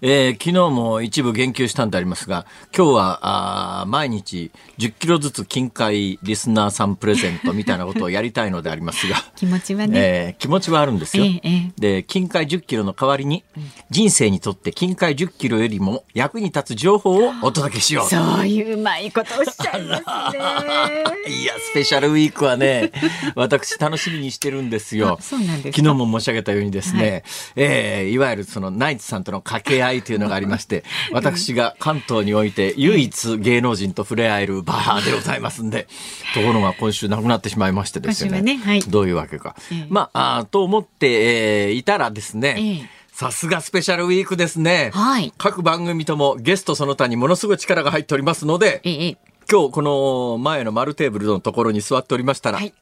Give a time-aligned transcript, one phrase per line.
[0.00, 2.46] えー、昨日も一部言及したんでありますが、
[2.76, 11.24] 今日はあ毎日10キロずつ近海リスナーさんプレゼントみたいなことをやりたいのでありますが、 気持ちはね、えー、気持ちはあるんですよ。
[11.24, 13.44] ええ、で、近海10キロの代わりに、
[13.90, 18.08] 人生にとって近海10キロよりも役に立つ情報をお届けしよう。
[18.08, 21.04] そういううまいことおっしゃいますね。
[21.42, 22.92] いや、スペシャルウィークはね、
[23.34, 25.18] 私楽しみにしてるんですよ。
[25.20, 27.22] そうなんです昨日も申し上げたようにですね、はい、
[27.56, 35.88] えー、いわゆるそのナイツさんとの掛け合い会というのがありまして、 私が関東において唯一芸能人と触れ合えるバーでございますんで、
[36.34, 38.42] ところが今週なくなってしまいましてですね。
[38.42, 39.56] ねはい、どういうわけか。
[39.72, 44.90] えまあ、あと思って、えー、いたらですね、さすがスペシャルウィークですね。
[44.94, 45.32] はい。
[45.38, 49.16] 各番組ともゲストその他にものすごい力が入っておりますので、え
[49.50, 52.74] 今日この前の丸テーブルのところに座っておりましたら、はい、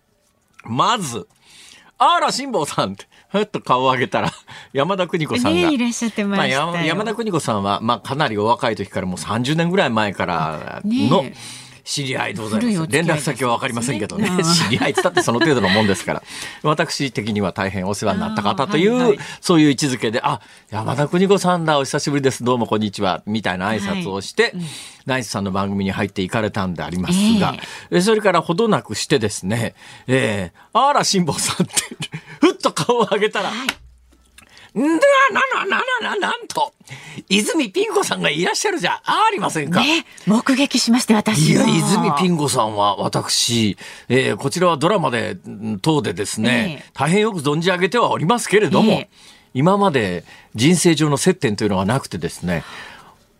[0.64, 1.28] まず、
[1.98, 3.06] あら、辛坊さんって。
[3.28, 4.32] ふっと顔を上げたら、
[4.72, 5.68] 山田邦子さんが。
[5.68, 11.34] ね、いらっしゃってました、まあ、山田邦子さんは、まあ、かなりお若い時からもう30年ぐらい前からの、ね
[11.86, 12.90] 知り合いでございます。
[12.90, 14.28] 連絡先はわかりませんけどね。
[14.42, 16.22] 知り合いってったってその程度のもんですから。
[16.64, 24.52] 私的には大変お世話になった方という、はいはい、そういう位置づけで、あ、山田邦子さんだ、お久しぶりです、どうもこんにちは、みたいな挨拶をして、はい。
[24.54, 24.62] うん、
[25.06, 27.54] ナイスさんの番組に入っていかれたんでありますが、
[27.92, 29.74] えー、それからほどなくしてですね、
[30.08, 31.74] えー、あら、辛坊さんって、
[32.46, 33.68] ふっと顔を上げたら、はい。
[34.76, 34.98] な、な、
[35.64, 36.72] な、な、な、なんと、
[37.28, 39.80] 泉ピン子さんがいらっしゃるじゃありませんか。
[39.80, 43.76] ね、目撃しまして、私いや、泉ピン子さんは私、
[44.08, 45.36] えー、こちらはドラマで、
[45.82, 49.08] 等でですね、えー、大変よく存じ上げてはおりますけれども、えー、
[49.54, 50.24] 今まで
[50.54, 52.62] 人生上の接点というのはなくてですね、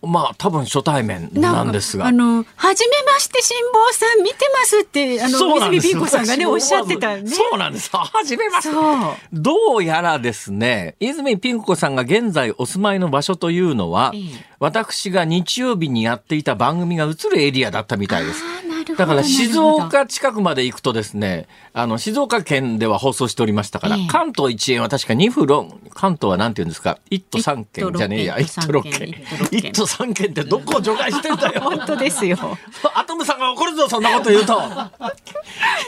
[0.02, 2.06] まあ多分初対面なんですが。
[2.06, 7.28] あの、はじめまして辛坊さん見てますって、あの、水見ピン子さんがね、おっしゃってたね。
[7.28, 7.90] そうなんです。
[7.90, 8.74] はじめまして。
[9.32, 14.20] どうやらですね、泉ピン子さんが現在お住まいの場所というのは、ええ、
[14.60, 18.42] 私が日曜日にやっていた番組が映るエリアだったみたいです。
[18.94, 29.24] だから静岡近くまで行くとですね、あの、静岡県では放送しておりましたから、ええ、関東一円は確か2府論、関東はなんて言うんですか、1都3県じゃねえや、1都6県。
[29.50, 31.60] 1都3県ってどこを除外してんだよ。
[31.62, 32.38] 本当ですよ。
[32.94, 34.60] アトムさんが怒るぞ、そんなこと言うと。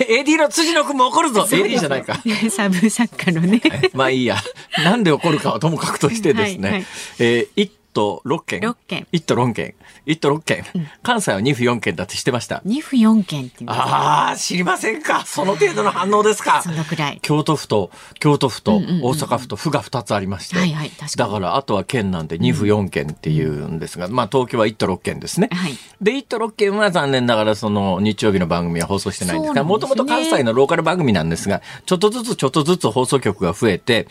[0.08, 1.42] AD の辻野君も怒るぞ。
[1.42, 2.18] AD じゃないか。
[2.50, 3.60] サブ作家のね。
[3.94, 4.36] まあいいや。
[4.84, 6.86] なんで怒るかはともかくとしてですね、はいはい、
[7.20, 8.60] えー、都6県。
[8.60, 9.06] 6県。
[9.12, 9.74] 1都6県。
[10.08, 10.64] 1都6県。
[10.74, 12.62] うん、関西は2府4県だって知ってました。
[12.66, 15.24] 2府4県ってああ、知りませんか。
[15.26, 16.62] その程度の反応ですか。
[16.62, 17.18] そのくらい。
[17.22, 20.56] 京都府と、京都府と大阪府と府が2つありまして。
[20.56, 25.50] はいはい、だからあとは県なんで2府4県っていうんですが、うん、まあ東京は1都6県ですね。
[25.52, 34.08] はい、で、1都6県は残念ながらその日曜日の番組は放送してないんですが、もともと関西のローカル番組なんですが、ちょっとずつちょっとずつ放送局が増えて、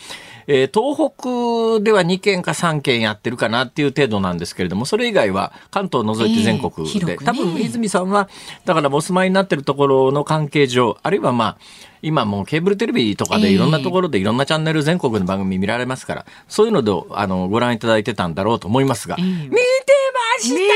[0.47, 1.11] えー、東
[1.77, 8.29] 北では2件か3件やってるかなっていう程度なんですけれども、それ以外は関東を除いて全国で、えーね、多分泉さんは、
[8.65, 11.57] だからお住まいになってるところの関係上、あるいはまあ、
[12.01, 19.49] 今もうケーブルテレビとかでいろんなところでいろんなチャンネル全国の番組見られますから、そういうのであのご覧いただいてたんだろうと思いますが、見て
[20.37, 20.67] ましたよ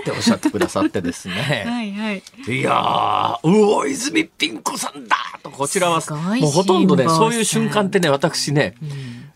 [0.00, 1.34] っておっしゃってくださってですね。
[1.66, 2.22] はいはい。
[2.46, 6.00] いやー、うお、泉ピン子さんだと、こちらは、
[6.40, 8.74] もうほとんどね、そういう瞬間ってね、私ね、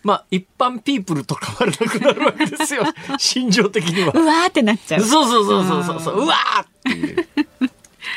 [0.02, 2.84] まあ、一般ピープルと変わらなくなるわけですよ。
[3.18, 4.12] 心情的には。
[4.14, 5.00] うわーってなっちゃう。
[5.02, 7.28] そうそうそうそうそうそう、うわーっていう。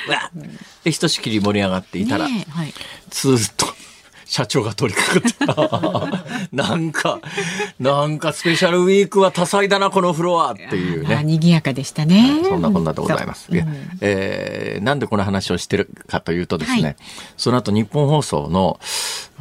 [0.07, 0.31] うわ
[0.83, 2.73] で、ひとしきり盛り上がっていたら、ねはい、
[3.09, 3.65] ずっと、
[4.31, 7.19] 社長が取り掛かって、 なんか、
[7.81, 11.21] なんかスペシャルウィークは多彩だな、このフロアっていうね。
[11.25, 12.39] 賑やかでしたね。
[12.45, 13.51] そんなこんなでございます。
[13.51, 13.65] いや
[13.99, 16.95] えーなんでこの話をしてるかというとですね、はい
[17.35, 18.79] その後日本放送の、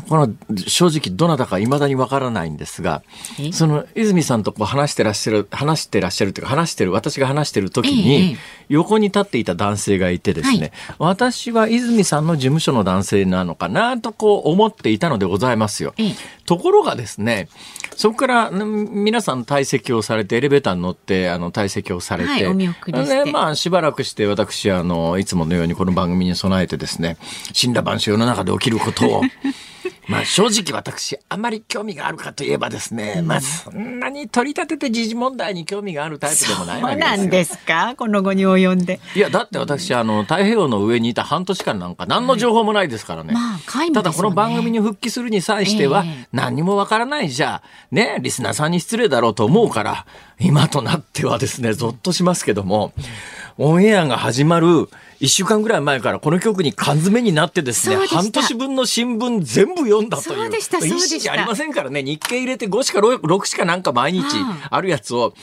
[0.09, 0.35] この
[0.67, 3.03] 正直どなたか未だにわからないんですが
[3.39, 8.37] え、その泉さんとこう話してらっしゃる、話してらっしゃるというか話してる、私が話してる時えにえ、
[8.69, 15.95] 横に立っていた男性がいてですね、私は泉さんの事務所の男性なのかなとこう思っていたのでございますよ。
[15.97, 16.15] ええ。
[16.47, 17.49] ところがですね、
[17.97, 27.19] そこからうん皆さん退席をされて、エレベーターに乗って、あの、退席をされて、はいまあ、しばらくして私、あの、いつものようにこの番組に備えてですね、
[27.53, 29.23] 死んだ晩世の中で起きることを、
[30.09, 37.17] まあ正直私、あまり興味があるかといえばですね、まあそんなに取り立てて時事問題に興味があるタイプでもないわそうけですよ。
[37.17, 37.95] なんですか？
[37.97, 38.99] この後に及んで。
[39.15, 43.33] いや、だって私、あの、太平洋の上にいた半年間なんか何の情報もないですからね。
[43.33, 47.29] まあ皆無ただこの番組に復帰するに際してはええ、何にもわからない。
[47.29, 50.07] じゃ、ね、リスナーさんに失礼だろうと思うから、
[50.41, 52.93] 今となってはですね、ゾッとしますけども、
[53.59, 54.89] オンエアが始まる
[55.21, 60.39] 一週間ぐらい前からこの曲に缶詰になってですね半年分の新聞全部読んだという。
[60.39, 64.25] そうでしたそうでした一時ありませんからね、日経入れて5しか 6, 6しかなんか毎日
[64.71, 65.35] あるやつを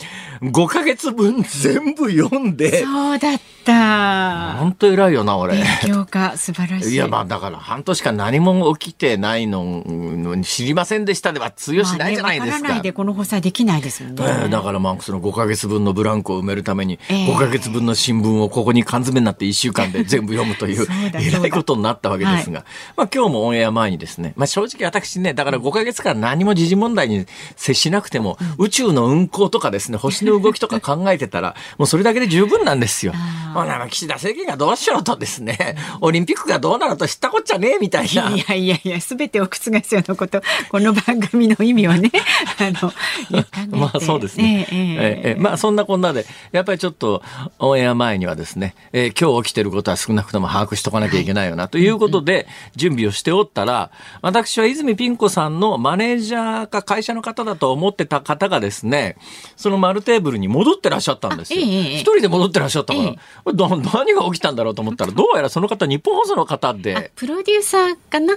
[0.41, 4.55] 5ヶ月分全部読んで、そうだった。
[4.59, 5.53] 本当偉いよな、俺。
[5.53, 6.93] 勉強家、素晴らしい。
[6.93, 12.51] いや、まあだから半年間何も起きてないのうん知りませんでしたでは通用しないじゃないですか。
[12.51, 14.23] まあねわからないでこの放送はできないですもんね。
[14.25, 22.65] ええだからまあその5ヶ月分のブランクを埋めるためにええ5ヶ月分の新聞をここに缶詰になって1週間で全部読むというえらいことになったわけですが、
[22.95, 27.25] まあ今日もオンエア前にですね、まあ正直私ね、だから5ヶ月間何も時事問題に
[27.55, 33.13] 接しなくても、宇宙の運行とかですね、星の動きとか考えてたら、 もうそれだけで十分なんですよ。
[33.53, 38.29] ほな、岸田政権がどうしようとですね、 オリンピックがどうなると知ったこっちゃねえみたいな。
[38.29, 42.11] いやいやいや、すべてを覆すようなこと、この番組の意味はね、
[42.59, 42.93] あの、
[43.71, 44.67] まあそうですね。
[44.71, 45.31] ええええ。
[45.31, 47.21] ええまあそんなこんなで、やっぱりちょっと
[47.59, 59.17] オンエア前にはですね、えー今日起きてることは少なくとも把握しとかなきゃいけないよな、ということで準備をしておったら、私は泉ピン子さんのマネージャーか会社の方だと思ってた方がですね、
[59.55, 61.61] その丸テーブルに戻ってらっしゃったんですよ。
[61.61, 63.15] 一人で戻ってらっしゃったから、
[63.93, 68.35] 何が起きたんだろうと思ったら、どうやらその方日本放送の方あで、プロデューサーかな？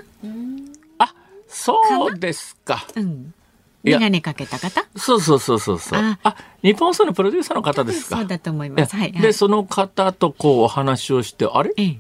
[0.99, 1.15] あ、
[1.49, 2.87] そうですか。
[2.97, 3.35] うん。
[3.83, 4.85] いやメガネかけた方？
[4.97, 5.99] そうそうそうそうそう。
[5.99, 8.17] ああ、日本放送のプロデューサーの方ですか？
[8.19, 8.95] そうだと思います。
[8.95, 9.23] はい、はい。
[9.23, 11.73] で、その方とこうお話をして、あれ？
[11.77, 11.99] ええ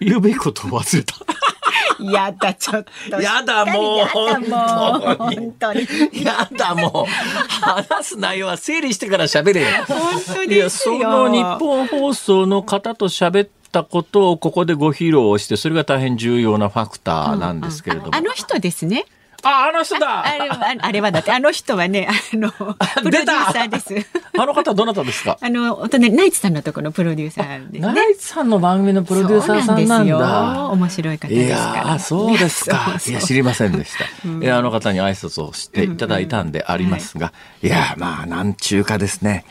[0.00, 1.14] 言うべきことを忘れた。
[2.00, 3.20] やだ、ちょっと。
[3.20, 5.80] やだもうやだもう本当に。
[6.22, 7.10] やだ、もう。
[7.60, 9.66] 話す内容は整理してから喋れよ。
[9.86, 9.98] 本
[10.36, 10.98] 当いや、ですよ。
[11.00, 18.08] その日本放送の方と喋ったことをここでご披露して、それが大変重要なファクターなんですけれども。
[18.14, 19.04] ああの人ですね。
[19.44, 22.64] あ、あの人だあれは、ああれはだって、あの人はね、あの、プ
[23.04, 23.94] ロデューサーです。
[24.36, 25.38] あの方どなたですか？
[25.40, 27.92] あの、お隣、ナイツさんのところのプロデューサーですね。
[27.94, 30.04] ナイツさんの番組のプロデューサーさんなんだ。
[30.04, 30.18] ですよ。
[30.70, 31.98] 面白い方いですから。
[31.98, 32.96] そうですか。
[33.06, 34.28] いや、知りませんでした。
[34.28, 39.44] いや、あの方に挨拶をしていただいたんでありますが、いや、まあ、なんちゅうかですね。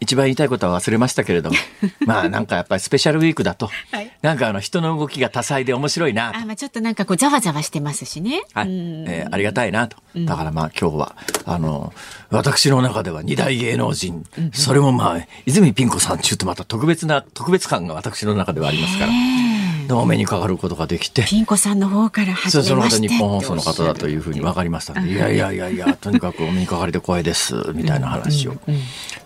[0.00, 1.56] 一番言いたいことは忘れましたけれども、
[2.06, 4.10] まあなんかやっぱりスペシャルウィークだと、はい。
[4.22, 6.38] なんかあの人の動きが多彩で面白いなと。
[6.38, 8.42] あ、まあちょっとなんかこう、ざわざわしてますしね。
[8.54, 9.04] はい、うん。
[9.08, 9.96] えーありがたいなと。
[10.16, 11.92] だからまあ今日は、あの、
[12.30, 19.49] 私の中では二大芸能人、それもまあ、泉ピン子さんちゅうとまた特別な、特別感が私の中ではありますから、で
[19.98, 24.94] お目にかかることができて、ピン子さんの方から始そうその方日本放送の方だというふうに分かりました。
[24.94, 28.56] ので、いやいやいやいや、とにかくお目にかかりで光栄です、みたいな話を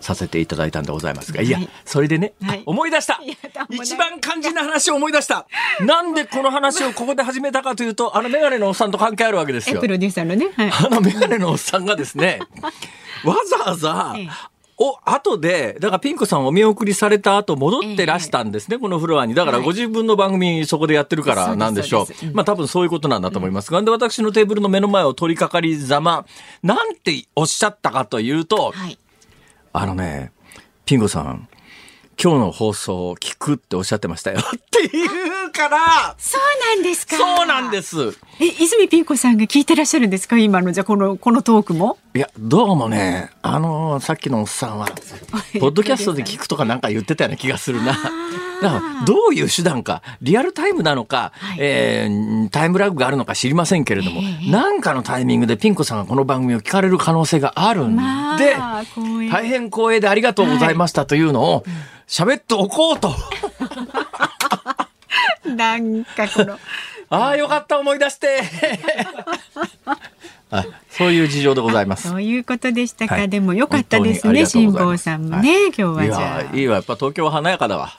[0.01, 1.49] させていただいたんでございますが、い。
[1.49, 3.19] やはい、それでねはい、思い出した。
[3.69, 5.47] 一番肝心な話を思い出した。
[5.81, 9.87] なんでこの話をここで始めたかというと、あのメガネのおっさんと関係あるわけですえ、よプ。
[9.87, 10.49] ロデューサーのね。
[10.55, 10.71] はい。
[10.71, 12.39] あのメガネのおっさんがですね、
[13.23, 14.29] わざわざええ、
[14.77, 19.33] お、後で、だからピン子さんお見送りされた後戻ってらしたんですね、えこのフロアに。
[19.33, 22.27] だからご自分の番組そこでやってるからなんでしょう。
[22.27, 26.25] うまあ多分そういうことなんだと思いますが、うん、で、私のテーブルの目の前を取り掛かりざま、
[26.61, 28.97] なんておっしゃったかというと、はい、
[29.71, 30.33] あのね、
[30.85, 31.47] ピン子さん、
[32.21, 35.05] 今日の放送を聞くっておっしゃってましたよってい
[35.45, 36.15] うから。
[36.17, 37.17] そうなんですか。
[37.17, 40.37] そうなんですえ泉ピン子さんが聞いてらっしゃるんですか？
[40.37, 41.97] 今のじゃこのこのトークも？
[42.13, 44.87] いやどうもねあのさっきのおっさんは
[45.59, 47.97] ポッドキャストで聞くとかなんか言ってたような気がするな。
[48.61, 58.83] だからどういう手段かリアルタイムなのか、はい、えー、タイムラグがあるのか知りませんけれども、えー、なんかのタイミングでピン子さんがこの番組を聞かれる可能性があるんで、まあ、
[59.29, 61.63] 大変光栄でありがとうございましたというのを、はい。
[62.07, 63.09] 喋っておこうと。
[65.55, 66.59] なんかこの。
[67.09, 68.41] ああ、よかった、思い出して。
[70.51, 72.07] あそういう事情でございます。
[72.07, 73.15] そういうことでしたか。
[73.15, 76.55] はい、でもよかったですね、辛坊さんもね、はい、今日はじゃあ。
[76.55, 77.93] いいわ、やっぱ東京は華やかだわ。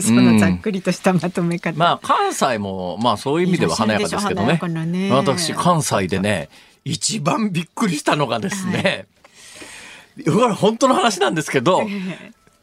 [0.00, 1.70] そのざっくりとしたまとめ方。
[1.70, 4.58] うん、まあ関西もまあそういう意味では華やかですけどね。
[4.86, 6.48] ね私関西でね
[6.84, 9.06] 一番びっくりしたのがですね。
[10.26, 11.86] はい、本当の話なんですけど、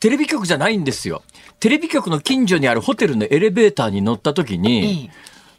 [0.01, 1.21] テレビ局じゃないんですよ。
[1.59, 5.11] テレビ局の近所にあるホテルのエレベーターに乗った時に、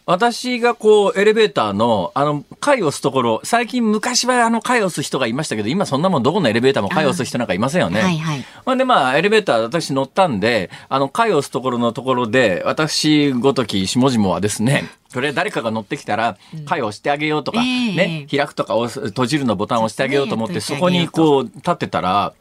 [0.04, 8.00] 私がこう、エレベーターの、あの、階を押すところ、最近昔はあの、階を押す人がいましたけど、今そんなもんどこのエレベーターも階を押す人なんかいませんよね。
[8.00, 8.44] はいはい。
[8.66, 22.32] まあ、で、まあ、エレベーター私乗ったんで、あの、階を押すところのところで、私ごとき下々はですね、それ誰かが乗ってきたら、階を押してあげようとか、ね、開くとか閉じるのボタンを押してあげようと思って、そこにこう、立ってたら、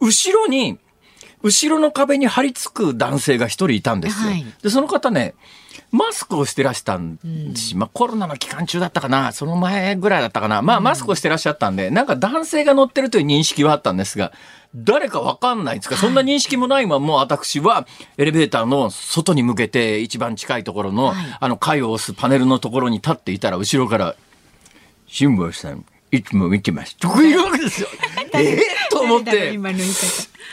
[0.00, 0.78] 後ろに、
[1.42, 4.30] 後ろの壁に張り付く男性が一人いたんですよ。
[4.30, 5.34] はい、で、その方ね、
[5.90, 7.18] マスクをしてらしたん
[7.54, 14.32] し、まあコロナの期間中だったかな、その前ぐらいだったかな、まあマスクをしてらっしゃったんで、なんか男性が乗ってるという認識はあったんですが、
[14.74, 17.86] 誰かわかんないんですか、そんな認識もないまま私は
[18.18, 24.14] エレベーターの外に向けて一番近いところの、あの階を押すパネルのところに立っていたら後ろから、
[25.06, 26.96] 辛坊さん、いつも見てます。
[26.96, 27.88] というわけですよ。
[28.34, 28.60] ええー、
[28.90, 29.58] と思って。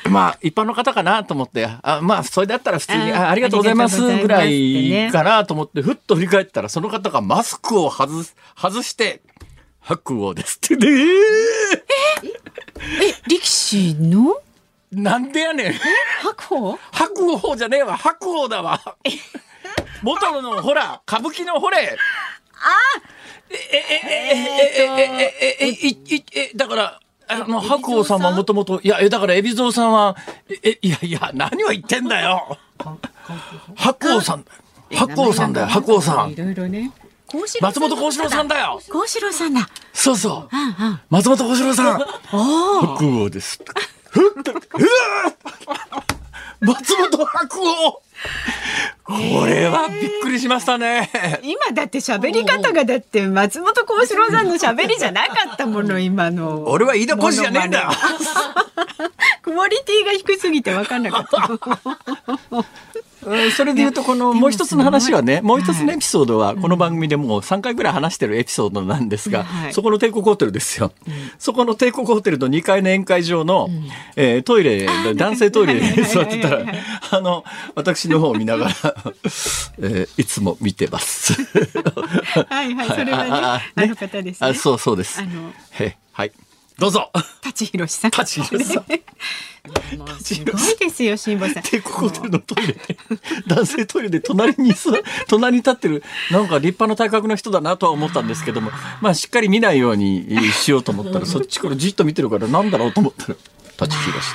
[0.10, 9.22] まあ、一般の方かなと思って、あまあ、それだったら普通にあ、ありがとうございますぐらいかなと思って、ふっと振り返ったら、その方がマスクを外す、外して、
[9.80, 10.88] 白鵬ですってね。
[13.02, 14.38] ええ、力士の？
[14.92, 15.74] なんでやねん。
[16.22, 16.80] 白鵬？
[16.92, 17.98] 白鵬じゃねえわ。
[17.98, 18.80] 白鵬だわ。
[20.04, 21.98] 元の、ほら、歌舞伎のほれ。
[22.66, 22.70] あ
[23.50, 24.56] え、え、え、
[25.20, 30.16] え、え、え、え、え、だから、あの、白鵬さんはもともと、いや、だから、海老蔵さんは、
[30.64, 32.58] え、いやいや、何を言ってんだよ。
[33.76, 34.46] 白鵬さん、
[34.92, 36.32] 白鵬さんだよ、白鵬さん。
[36.32, 36.92] いろいろね。
[37.62, 38.80] 松本幸四郎さんだよ。
[38.88, 39.68] 幸四郎さんだ。
[39.94, 40.56] そうそう。
[41.10, 42.00] 松本幸四郎さん。
[42.00, 43.60] 白鵬です。
[44.10, 44.60] ふっと、うわ
[46.66, 48.02] 松本白鵬
[49.04, 51.12] これはびっくりしましたね。
[51.44, 56.64] 今だって喋り方がだって松本幸四郎さんの喋りじゃなかったもの今の。
[56.68, 57.90] 俺は飯田浩司じゃねえんだよ。
[59.44, 62.66] クオリティが低すぎて分かんなかった。
[63.52, 70.92] それで言うと、このもう一つの話はね、もう一つのエピソードは、この番組でもう3回ぐらい話してるエピソードなんですが、そこの帝国ホテルですよ。
[71.40, 73.70] そこの帝国ホテルの2階の宴会場の、
[74.16, 76.66] えトイレ、男性トイレで座ってたら、
[77.12, 78.74] あの、私の方を見ながら、
[79.82, 81.34] えいつも見てます。
[82.50, 84.54] はいはい、それはね、あの方ですね。
[84.54, 85.22] そうそうです。
[86.12, 86.32] はい。
[86.78, 87.12] どうぞ。
[87.42, 88.12] 舘ひろしさん。
[88.12, 88.86] 舘ひろしさん。
[90.22, 91.64] すごいですよ、辛坊さん。
[91.64, 92.98] 帝国ホテルのトイレで、
[93.48, 94.74] 男性トイレで隣に
[95.28, 103.36] 隣に立ってる、なんか立派な体格の人だなとは思ったんですけども、まあしっかり見ないようにしようと思ったら、そっちからじっと見てるからなんだろうと思ったら、
[103.78, 104.28] 舘ひろし。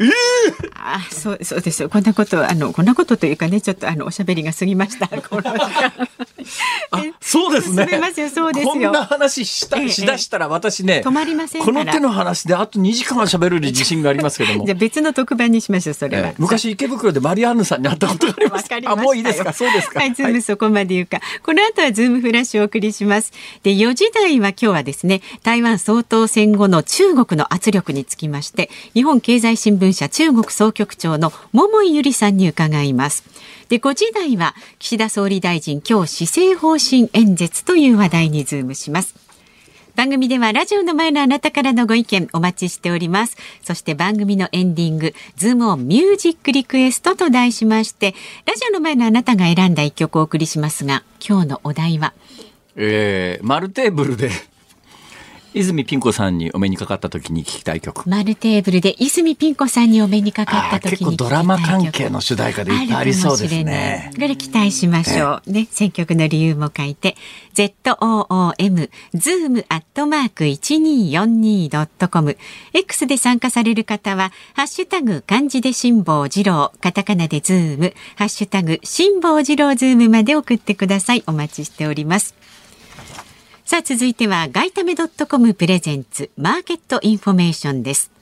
[0.00, 1.82] えー、あそうそうです。
[1.82, 5.08] よこんなことあのこんなことというかねちょっとあのおしゃべりが過ぎました。
[7.20, 7.98] そうですね。
[8.00, 8.72] ますよそうですよ。
[8.72, 14.64] こんな話したしだしたら私ね、止まりませんこの手の話であと2時間は喋る自信がありますけども。
[14.66, 18.66] じゃ別の特番にしましょうそれは、えー、昔池袋でマリアンヌさんに会ったことがあります。
[18.86, 19.52] あもういいですか？
[19.52, 20.00] そうですか？
[20.00, 23.32] はいズームそこまで言うか、この後はズームフラッシュをお送りします。
[23.62, 33.24] で4時台は今日はですね台湾総統選後の中国の圧力につきまして日本経済新聞社中国総局長の桃井裕理さんに伺います。
[33.68, 39.14] で、5時台は岸田総理大臣今日施政方針演説という話題にズームします。
[39.96, 43.36] 番組ではラジオの前のあなたからのご意見お待ちしております。
[43.62, 48.14] そして番組のエンディング、ズームオンミュージックリクエストと題しまして、
[48.44, 52.12] ラジオの前のあなたが選んだ一曲をお送りしますが、今日のお題は？
[52.76, 54.30] えー、丸テーブルで
[55.58, 58.06] 泉ピン子さんにお目にかかった時に聞きたい曲。
[58.08, 64.10] 丸テーブルで泉ピン子さんにお目にかかった時に結構ドラマ関係の主題歌でいっぱいありそうですね。
[64.14, 65.50] これ期待しましょう。
[65.50, 67.16] ね、選曲の理由も書いて、
[67.54, 72.36] ZOOM、zoom アットマーク 1242.com。
[72.74, 81.24] X で参加される方は、ハッシュタグ漢字で辛坊治郎、カタカナでズーム、ハッシュタグ辛坊治郎ズームまで送ってください。
[81.26, 82.34] お待ちしております。
[83.66, 88.12] さあ続いては外為ドットコムプレゼンツマーケットインフォメーションです。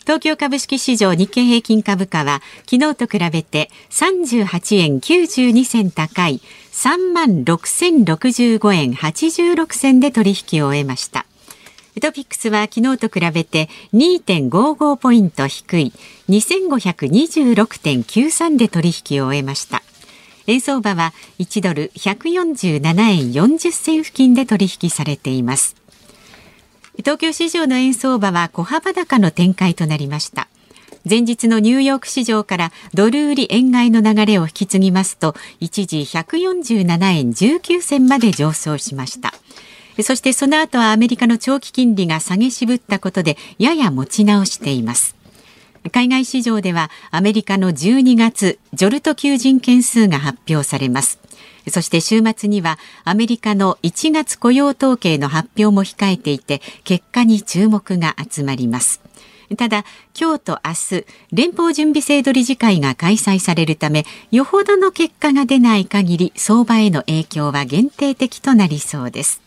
[0.00, 6.42] 東京株式市場日経平均株価は昨日と比べて38円92銭高い
[6.72, 11.24] 3万6065円86銭で取引を終えました。
[12.02, 15.94] トピックスは昨日と比べて2.55ポイント低い
[16.28, 19.82] 2526.93で取引を終えました。
[20.46, 25.76] 円相場は1ドル147円40銭付近で取引されています。
[26.98, 30.48] 東京市場の円相場は小幅高の展開となりました。
[31.08, 36.84] 前日のニューヨーク市場からドル売り円買いの流れを引き継ぎますと一時147
[37.18, 39.32] 円19銭まで上昇しました。
[40.02, 45.15] そしてその後はアメリカの長期金利が下げ渋ったことでやや持ち直しています。
[45.90, 51.18] 海外市場ではアメリカの12月 JOLTS求人件数が発表されます。
[51.68, 59.00] そして週末にはアメリカの1月雇用統計の発表も控えていて結果に注目が集まります。
[59.56, 59.84] ただ
[60.18, 69.40] 今日と明日連邦準備制度理事会が開催されるためよほどの結果が出ない限り相場への影響は限定的となりそうです。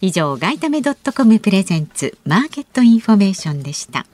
[0.00, 4.04] 以上外為ドットコムプレゼンツマーケットインフォメーションでした。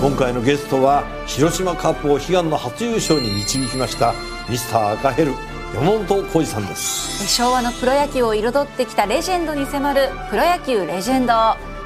[0.00, 4.14] 今回のゲストは広島カープを悲願の初優勝に導きました
[4.48, 5.32] ミスター赤ヘル
[5.74, 7.26] 山本浩二さんです。
[7.28, 11.32] 昭和のプロ野球を彩ってきたレジェンドに迫る「プロ野球レジェンド」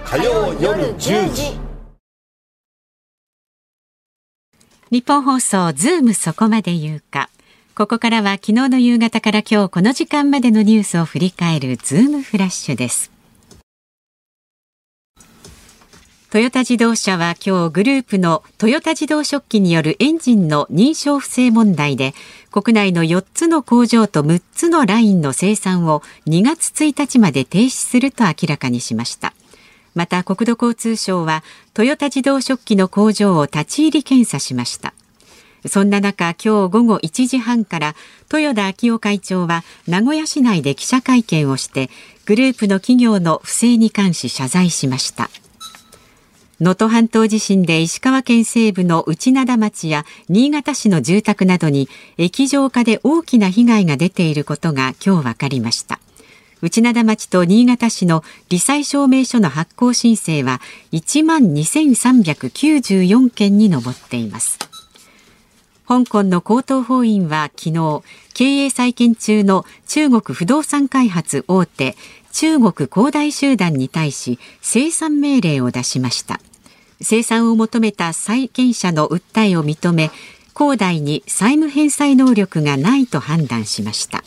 [0.07, 1.59] 火曜夜10時。
[4.91, 7.31] ニッポン放送ズームそこまで言うか。
[7.75, 13.11] ここからは昨日の夕方から今日この時間までのニュースを振り返るズームフラッシュです
[16.35, 22.13] トヨタ自動車は今日グループのトヨタ自動食器によるエンジンの認証不正問題で
[22.51, 29.33] 国内の4つの工場と6つのラインの生産を2月1日まで停止すると明らかにしました
[29.95, 34.93] また国土交通省はトヨタ自動食器の工場を立ち入り検査しました
[35.69, 37.95] そんな中、今日午後1時半から
[38.33, 41.91] 豊田昭夫会長は名古屋市内で記者会見をして
[42.27, 45.31] グループの企業の不正に関し謝罪しました。
[46.65, 56.01] 能登半島地震で石川県西部の内灘町や新潟市の住宅などに液状化で大きな被害が出ていることが今日分かりました。
[56.63, 64.59] 内灘町と新潟市の罹災証明書の発行申請は1万2394件に上っています。
[65.87, 71.95] 香港の高等法院は昨日経営再建中の中国不動産開発大手
[72.33, 76.41] 中国恒大集団に対し生産命令を出しました。
[77.01, 80.11] 生産を求めた債権者の訴えを認め
[80.53, 84.23] 恒大に債務返済能力がないと判断しました。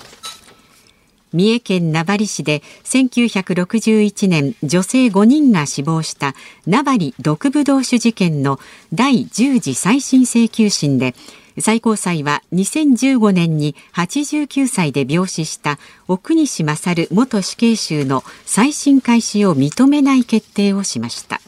[1.34, 8.60] 三重県名張市で1961年女性5人が死亡した名張毒ブドウ酒事件の
[8.94, 11.16] 第10次再審請求審で
[11.60, 21.42] 最高裁は2015年に89歳で病死した奥西勝元死刑囚の再審開始を認めない決定をしました。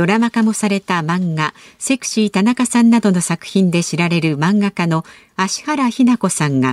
[0.00, 5.04] ドラマ化もされた漫画セクシー田中さんなどの作品で知られる漫画家の
[5.36, 6.72] 芦原日奈子さんが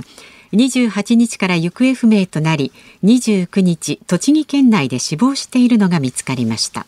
[0.54, 2.72] 28日から行方不明となり
[3.04, 6.86] 29日栃木県内で死亡しているのが見つかりました。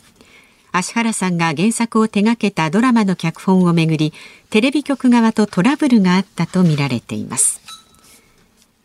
[0.73, 4.15] 芦原さんが原作を手掛けたドラマの脚本をめぐり
[4.49, 7.61] テレビ局側とトラブルがあったとみられています。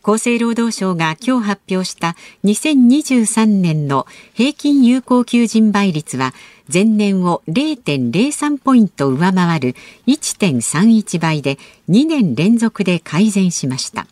[0.06, 2.14] 厚生労働省が今日発表した
[2.44, 6.32] 2023年の平均有効求人倍率は
[6.72, 9.74] 前年を0.03ポイント上回る
[10.06, 14.06] 1.31倍で2年連続で改善しました。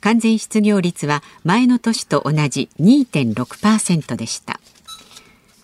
[0.00, 4.60] 完全失業率は前の年と同じ2.6%でした。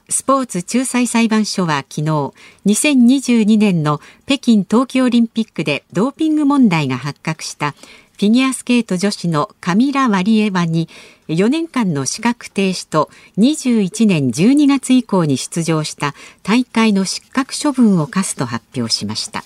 [0.08, 2.32] スポーツ仲裁裁判所は昨日
[2.66, 7.74] 2022年の北京冬季オリンピックでドーピング問題が発覚した
[8.16, 10.88] フィギュアスケート女子のカミラ・ワリエワに
[11.28, 19.42] 4年間の資格停止と21年12月以降に出場した大会の失格処分を課すと発表しました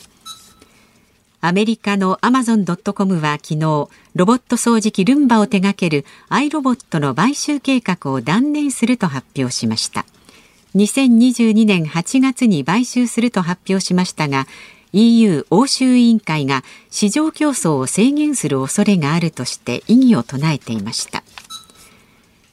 [1.40, 10.06] アメリカのアマゾン・ドット・コムは昨日、ロボット掃除機ルンバを手掛けるアイロボットの買収計画を断念すると発表しました。
[10.74, 14.48] 2022年8月に買収すると発表しましたが、
[14.92, 21.22] EU 欧州委員会が市場競争を制限する恐れがあるとして異議を唱えていました。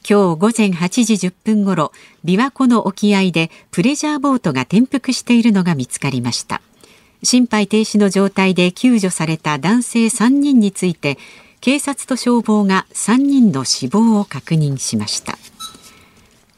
[0.08, 1.92] 今日午前8時10分ごろ、
[2.24, 6.60] 琵琶湖の沖合でプレジャーボートが転覆しているのが見つかりました。
[7.24, 11.18] 心肺停止の状態で救助された男性3人について
[11.60, 15.38] 警察と消防が3人の死亡を確認しました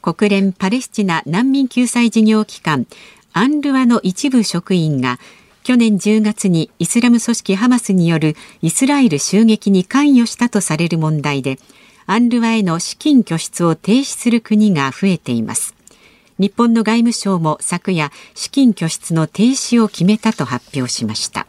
[0.03, 2.87] 国連パレスチナ難民救済事業機関
[3.33, 5.19] アンルワの一部職員が
[5.67, 11.59] 去年10月にイスラム組織ハマスによるイスラエル襲撃に関与したとされる問題で
[12.07, 15.75] アンルワへの資金拠出を停止する国が増えています。
[16.39, 21.49] 日本の外務省も昨夜資金拠出の停止を決めたと発表しました。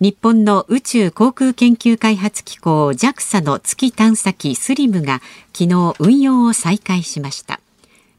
[0.00, 5.20] 日本の宇宙航空研究開発機構 JAXA の月探査機スリムが
[5.52, 7.59] 昨日運用を再開しました。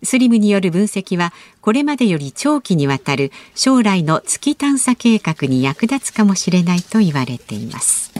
[0.03, 8.11] スリムによる分析はこれまでより長期にわたる将来の月探査計画に役立つかもしれないと言われています。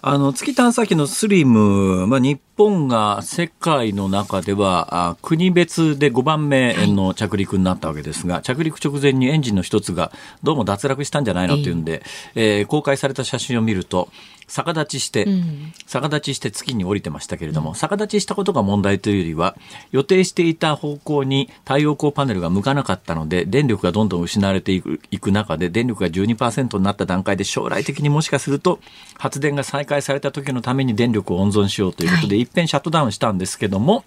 [0.00, 10.12] あの月探査機のスリム、まあ、日本が世界の中ではあ国別で5番目の着陸になったわけですが、はい、着陸直前にエンジンの一つが
[10.44, 12.02] どうも脱落したんじゃないのっていうんで、
[12.36, 14.08] えー、公開された写真を見ると
[14.48, 19.56] 逆立ちして、うん、逆立ちして月に降りてましたけれども、うん、逆立ちしたことが問題というよりは、
[19.92, 28.80] 予定していた方向に太陽光パネルが向かなかったので、電力がどんどん失われていくいく中で、電力が12%になった段階で、将来的にもしかすると、
[29.18, 34.04] 発電が再開された時のために電力を温存しようということで、はい、一遍シャットダウンしたんですけども、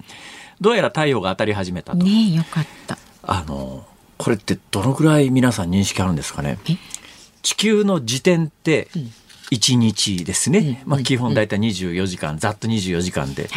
[0.59, 1.97] どうやら太陽が当たり始めたと。
[1.99, 2.97] ねよかった。
[3.23, 3.85] あの、
[4.17, 6.59] これってどのぐらい皆さん認識あるんですかね？
[7.41, 9.11] 地球の時点って、うん
[9.51, 13.49] 1日ですね、まあ、基本大体24時間、ざっと24時間で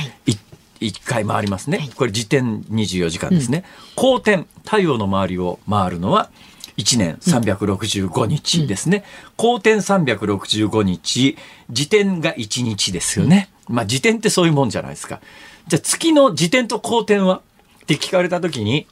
[0.81, 6.31] 1回回りますね、これ時点24時間ですね、公転太陽の周りを回るのは
[6.77, 9.05] 1年365日ですね、
[9.37, 11.39] 公転365日
[11.71, 15.21] 時点が1日ですよね、まあ時点ってそういうもんじゃないですか。
[15.69, 17.41] じゃあ月の時点と公転は
[17.83, 18.87] って聞かれた時に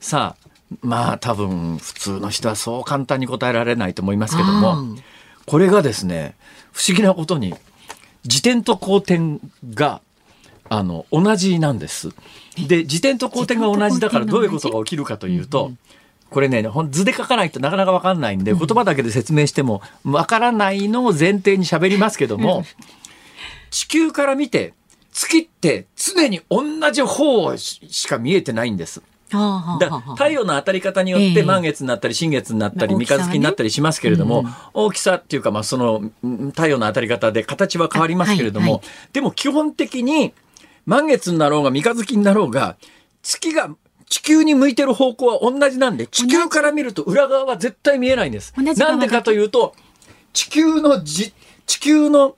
[0.00, 0.48] さあ
[0.82, 4.96] まあ多分普通の人はそう簡単に答えられないと思いますけども
[5.48, 6.34] これがですね
[6.72, 7.54] 不思議なことに
[8.24, 9.38] 自転と後転
[9.74, 10.00] が
[10.68, 12.10] あの同じなんです。
[12.68, 15.72] で自転と後転が同じだからどういうことが起きるかというと、
[16.28, 22.64] これね図で書かないとなかなか分かんないんで、言葉だけで説明しても分からないのを前提に喋りますけども、
[23.70, 24.74] 地球から見て
[25.12, 29.02] 月って常に同じ方しか見えてないんです。
[29.30, 29.78] だ
[30.14, 36.02] 太陽の当たり方によって満月になったり新月になったり三日月になったりしますけれども、大きさっていうかまあその
[36.50, 40.32] 太陽の当たり方で形は変わりますけれども、でも基本的に
[40.86, 42.76] 満月になろうが三日月になろうが
[43.22, 43.70] 月が
[44.08, 48.54] 地球に向いてる方向は同じなんで地球から見ると裏側は絶対見えないんです。
[48.56, 49.74] なんでかというと
[50.32, 51.34] 地球のじ
[51.66, 52.36] 地球の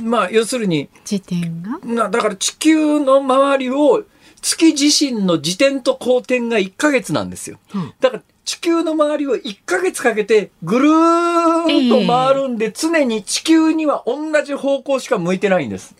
[0.00, 2.08] まあ要するに時点が？
[2.08, 4.04] だから地球の周りを
[4.42, 7.58] 月自身の自転と公転が1ヶ月なんですよ。
[8.00, 15.94] だから地球の周りを1ヶ月かけてぐるーんと回るんで、常に地球には同じ方向しか向いてないんです。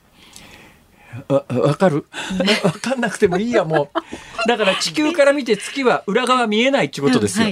[1.28, 2.06] わ、わかる？
[2.64, 4.48] わかんなくてもいいや、もう。
[4.48, 7.46] だから地球から見て月は裏側見えないってことですよ。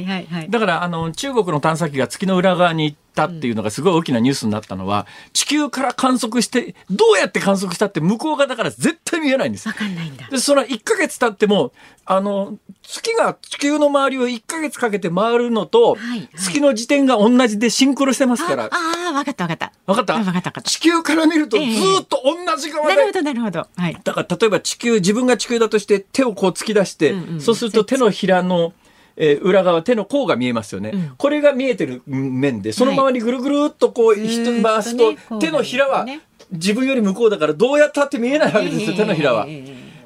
[0.51, 9.67] だから、あの、中国の探査機が月の裏側に行ったっていうのがすごい大きなニュースになったのは、地球から観測して、どうやって観測したって向こう側だから絶対見えないんです。
[9.67, 10.29] わかんないんだ。
[10.31, 11.73] で、その1ヶ月経っても、
[12.05, 18.65] あの、月が地球の周りを1ヶ月かけて回るのと、はいはい、月の時点が同じでシンクロしてますから。
[18.65, 18.71] あ
[19.11, 19.73] あ、わかったわかった。
[19.87, 20.15] わかった？
[20.15, 23.67] わかった地球から見るとずっと同じ側で、えー、なるほど、なるほど。
[23.77, 24.01] はい。
[24.03, 28.73] だから例えば地球、自分が地球だとして手をこう突き出して、うんうん、そうすると手のひらの、
[29.21, 34.15] えー、裏側手の甲が見えますよね、うん、これが見えてる面でそのままにぐるぐるっとこう、は
[34.63, 36.07] 回すと、ね、手のひらは
[36.53, 39.47] 自分より向こうだからどうやったって見えないわけですよ、手のひらは。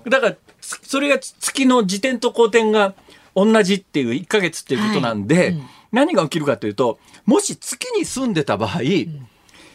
[0.08, 2.94] だからそれが月の自転と公転が
[3.36, 5.48] 同じっていう1か月っていうことなんで、はい。
[5.48, 9.28] うん、何が起きるかというともし月に住んでた場合、うん。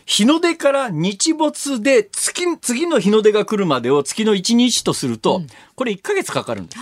[0.05, 6.77] 日の出から日没で月、次の日の出が来るまでを月の1日とすると、うん、これ1か月かかるんです。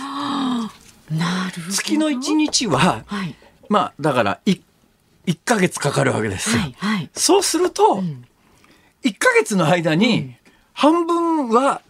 [1.10, 1.72] なるほど。
[1.72, 3.34] 月の1日は、はい、
[3.68, 4.60] まあ、だから 1,
[5.26, 6.62] 1ヶ月かかるわけですよ。
[6.62, 8.24] はいはい、そうすると、うん、
[9.04, 10.34] 1ヶ月の間に、
[10.72, 11.80] 半分は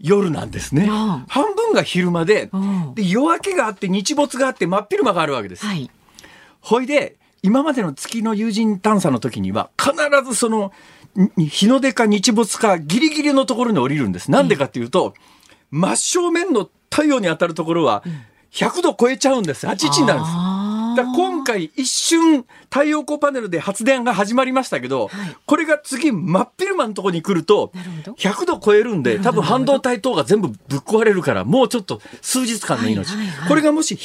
[0.00, 0.86] 夜なんですね。
[0.86, 2.50] 半分が昼間で、
[2.94, 5.66] で夜明けがあって日没があって真っ昼間があるわけです。
[5.66, 5.90] はい、
[6.60, 9.94] ほいで、今までの月の有人探査の時には必
[10.28, 10.72] ずその
[11.36, 14.30] 日の出か日没かギリギリのところに降りるんです。
[14.30, 15.14] なんでかっていうと、
[15.70, 18.02] 真正面の太陽に当たるところは
[18.52, 19.66] 100度超えちゃうんです。
[19.66, 20.60] 8時になるんです。
[20.96, 27.72] だ今回一瞬太陽光パネルで発電が始まりましたけど、はい、これが次真っ昼間のところに来ると
[28.16, 33.96] 100度超えるんで多分半導体等が全部ぶっ壊れるからもうちょっと数日間の命、はいはいはい、これがもし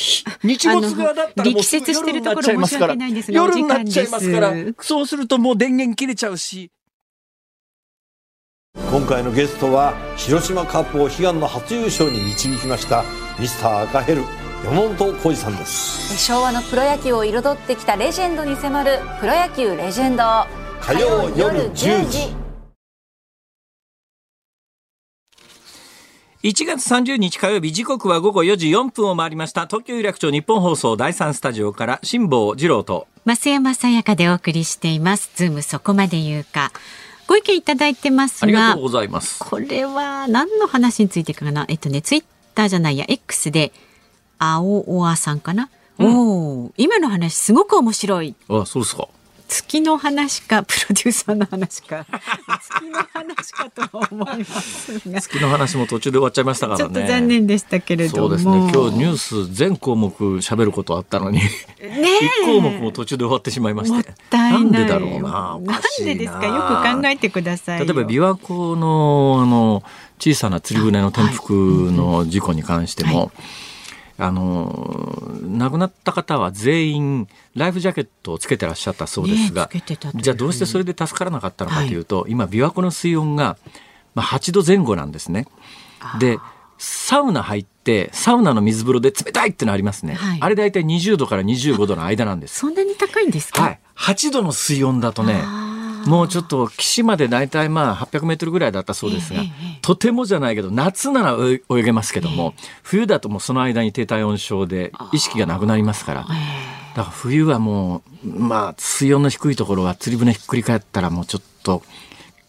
[0.44, 2.96] 日没側だったらもう夜になっちゃいますから。
[3.30, 4.54] 夜になっちゃいますから。
[4.82, 6.72] そうするともう電源切れちゃうし。
[8.76, 13.06] 今回のゲストは広島カープを悲願の初優勝に導きました
[13.40, 14.24] ミスター赤ヘル
[14.66, 16.18] 山本浩二さんです。
[16.18, 20.24] 昭和のプロ野球を彩ってきたレジェンドに迫る「プロ野球レジェンド」
[20.82, 22.36] 火曜夜10時。
[26.44, 29.68] 1月30日火曜日時刻は午後4時4分を回りました。
[29.68, 33.08] 東京有楽町ニッポン放送第3スタジオから辛坊治郎と。
[33.26, 35.32] 増山さやかでお送りしています。
[35.36, 36.72] ズームそこまで言うか
[37.28, 39.40] ご意見いただいてますがありがとうございます。
[39.40, 41.66] これは何の話についてかな？
[41.68, 43.72] えっとねツイッターじゃないや X で
[44.38, 48.36] 青尾あさんかな、うん、お今の話すごく面白い。
[48.50, 49.08] あそうですか
[49.48, 52.06] 月の話かプロデューサーの話か。
[52.62, 55.22] 月の話かと思いますが。
[55.22, 56.84] 月の話も途中で終わっちゃいましたからね。
[56.86, 58.30] ちょっと残念でしたけれども。
[58.30, 58.72] そうですね。
[58.74, 61.40] 今日ニュース全項目喋ることあったのに。
[61.40, 61.46] ね
[62.44, 64.14] 一項目も途中で終わってしまいまして。
[64.32, 65.60] なんでだろうな。
[65.62, 66.46] なんでですか？
[66.46, 69.84] よく考えてください例えば琵琶湖のあの
[70.20, 73.30] 小さな釣り船の転覆の事故に関しても、はい
[74.18, 79.84] あの亡くなった方は全員ライフジャケットをつけてらっしゃったそうですが、ね、
[80.16, 83.58] じゃあどうしてそれで助からなかったのかというと、はい、今琵琶湖の水温が、
[84.14, 85.48] まあ、8度前後なんですね。
[86.20, 86.38] で
[86.78, 92.60] サウナ入ってサウナの水風呂で冷たいってのありますね、はい、あれ大体20度から25度の間なんです。
[92.60, 95.42] そんなに高いんですか、はい、8度の水温だとね
[96.06, 99.42] もうちょっと岸まで大体まあ800メートルぐらいだったそうですが、
[99.82, 106.22] とてもじゃないけど夏なら泳げますけども、冬だともうその間に低体温症で意識がなくなりますから。
[106.22, 106.36] だか
[106.96, 111.84] ら冬はもう、まあ、水温の低いところは釣り船ひっくり返ったらもうちょっと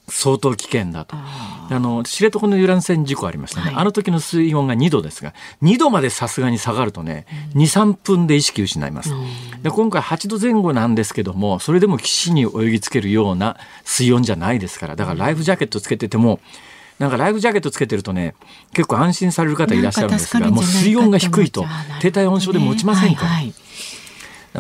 [0.09, 1.17] 相当危険だと。
[1.17, 3.67] あの、知床の遊覧船事故ありましたね。
[3.67, 9.13] はい、あの時の水温が2度ですが、2度までさすがに下がるとね、2、3分で意識失います。
[9.63, 16.39] で今回8度前後なんですけども、それでも岸に泳ぎつけるような水温じゃないですから、だからライフジャケットつけてても、
[17.01, 18.35] なんかライフジャケットつけてるとね、
[18.73, 21.67] 結構安心される方いらっしゃるんですが、もう水温が低いと
[22.01, 23.29] 低体温症で持ちませんから。
[23.29, 23.55] はいはい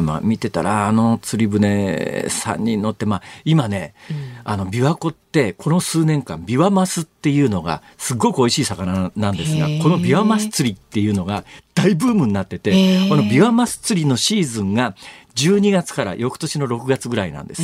[0.01, 14.95] まあ、見てたらあの釣り船3人乗って、まあ、今ね、うん、あの琵琶湖ってこの数年間ビワマスっていうのがすごく美味しい魚なんですがこのビワマス釣りっていうのが大ブームになっててこのビワマス釣りのシーズンが
[15.37, 17.63] 12月から翌年の6月ぐらいなんです。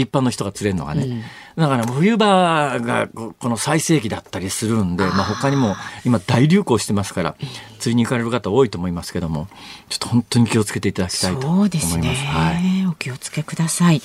[0.00, 1.22] 一般の人が釣れるのがね、うん、
[1.56, 7.36] だから冬場がこの最盛期だったりするんでまあ、他にも今大流行してますから
[7.78, 9.48] 釣りに行かれる方多いと思いますけども
[9.88, 11.98] ちょっと本当に気をつけていただきたいと思います。
[11.98, 14.00] ね、はい、お気をつけください。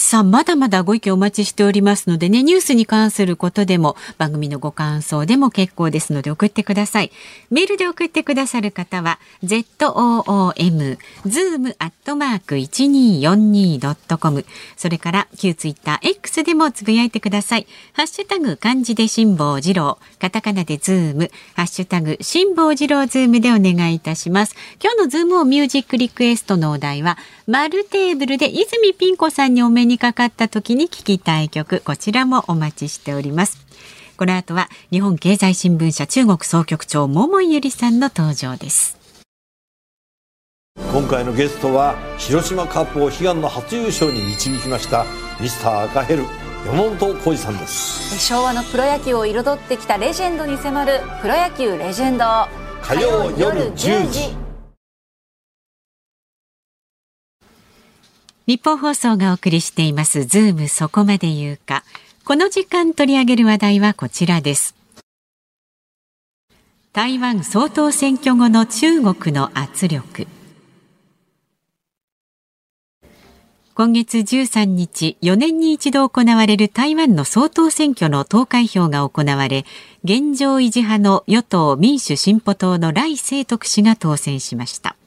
[0.00, 7.10] さあ、まだまだご意見お待ちしておりますのでね、ニュースに関することでも、番組のご感想でも結構ですので送ってください。
[7.50, 17.66] メールで送ってくださる方は、zoom、zoom アットマーク 1242.com、それから旧ツイッター X でもつぶやいてください。
[17.92, 24.54] ハッシュタグ漢字で辛坊治郎、カタカナでズーム、ハッシュタグ辛坊治郎ズームでお願いいたします。
[24.80, 33.56] 今日のズームオンミュージックリクエストのお題は、丸テーブルで泉ピン子さんにお目にかかった時に聞きたい曲こちらもお待ちしております。
[34.18, 38.98] この後は日本経済新聞社中国総局長桃井裕理さんの登場です。
[40.92, 45.06] 今回のゲストは広島カープを悲願の初優勝に導きました
[45.40, 46.24] ミスター赤ヘル
[46.66, 48.18] 山本浩二さんです。
[48.18, 52.24] 昭和のプロ野球を彩ってきたレジェンドに迫る「プロ野球レジェンド」
[52.82, 54.47] 火曜夜10時
[58.48, 61.84] ニッポン放送がお送りしていますズームそこまで言うか。
[62.24, 64.74] この時間取り上げる話題はこちらです。
[66.94, 70.26] 台湾総統選挙後の中国の圧力。
[73.74, 79.66] 今月13日、4年に一度行われる台湾の総統選挙の投開票が行われ、
[80.04, 84.97] 現状維持派の与党民主進歩党の来清徳氏が当選しました。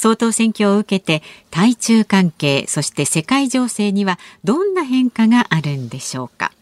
[0.00, 6.52] 総統選挙を受けて対中関係そして世界情勢にはどんな変化があるんでしょうか。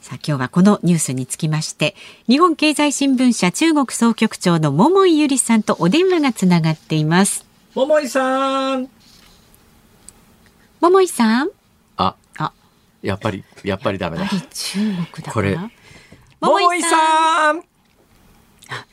[0.00, 1.96] さあ今日はこのニュースにつきまして
[2.28, 7.44] 日本経済新聞社中国総局長の桃井由里さんとお電話がつながっています。
[7.74, 8.88] 桃井さん。
[10.80, 11.50] 桃井さん？
[11.96, 12.52] あ、あ、
[13.02, 14.28] やっぱり、やっぱりダメだ。
[14.28, 14.78] 中
[15.12, 15.58] 国だこれ。
[16.40, 17.71] 桃井さん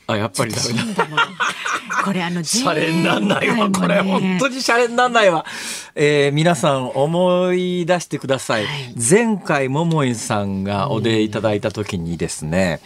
[0.06, 1.06] あ、やっぱりダメだ。
[2.04, 3.70] これあの、シャレになんないわ。
[3.70, 5.44] これ本当にシャレになんないわ。
[5.94, 8.66] えー、皆さん思い出してください。
[8.66, 12.80] はい、前回桃井さんがお出いただいた時にですね、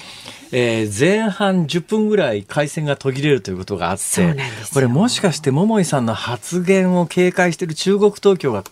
[0.53, 4.37] えー、前半10分ぐらい回線が途切れるということがあって、
[4.73, 8.65] これもしかして桃井さんの発言を警戒している中国当局が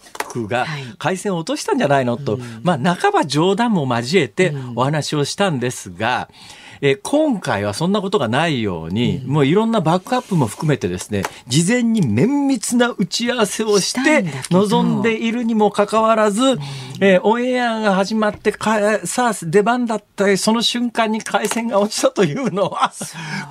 [0.99, 16.59] 回線を落としたんじゃないのと、はい、まあ半ば冗談も交えてお話をしたんですが、うんえ今回はそんなことがないように、うん、もういろんなバックアップも含めてですね、事前に綿密な打ち合わせをして臨んでいるにもかかわらず、うん、
[17.01, 22.93] えー、オンエアが始まってか、さあ出番だったその瞬間に回線が落ちたというのは、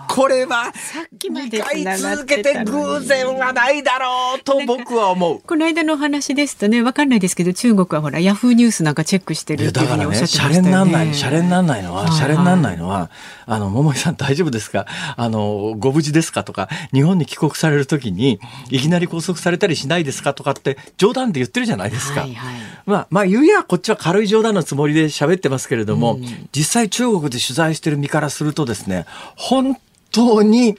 [0.09, 0.73] これは、
[1.17, 5.39] 2回続けて偶然はないだろうと僕は思う。
[5.39, 10.55] この間のお話ですとね、わかんないですけど、中国はほら、ヤフーニュースなんかチェックしてるっていうふうにおっしゃってましたよね。
[10.55, 13.11] シャレになんない、シャレになんないのは、シャレになんないのは、
[13.45, 14.87] あの、桃井さん大丈夫ですか？
[15.15, 16.43] あの、ご無事ですか？
[16.43, 20.33] とか、日本に帰国されるときに、いきなり拘束されたりしないですか？
[20.33, 22.21] とかって冗談で言ってるじゃないですか。
[22.21, 22.55] はいはい、
[22.85, 29.05] まあ、まあ、言うやこっちは軽い冗談のつもりで喋ってますけれども、うん、実際中国で取材してる身からするとですね、
[29.35, 29.77] 本
[30.11, 30.77] 当に、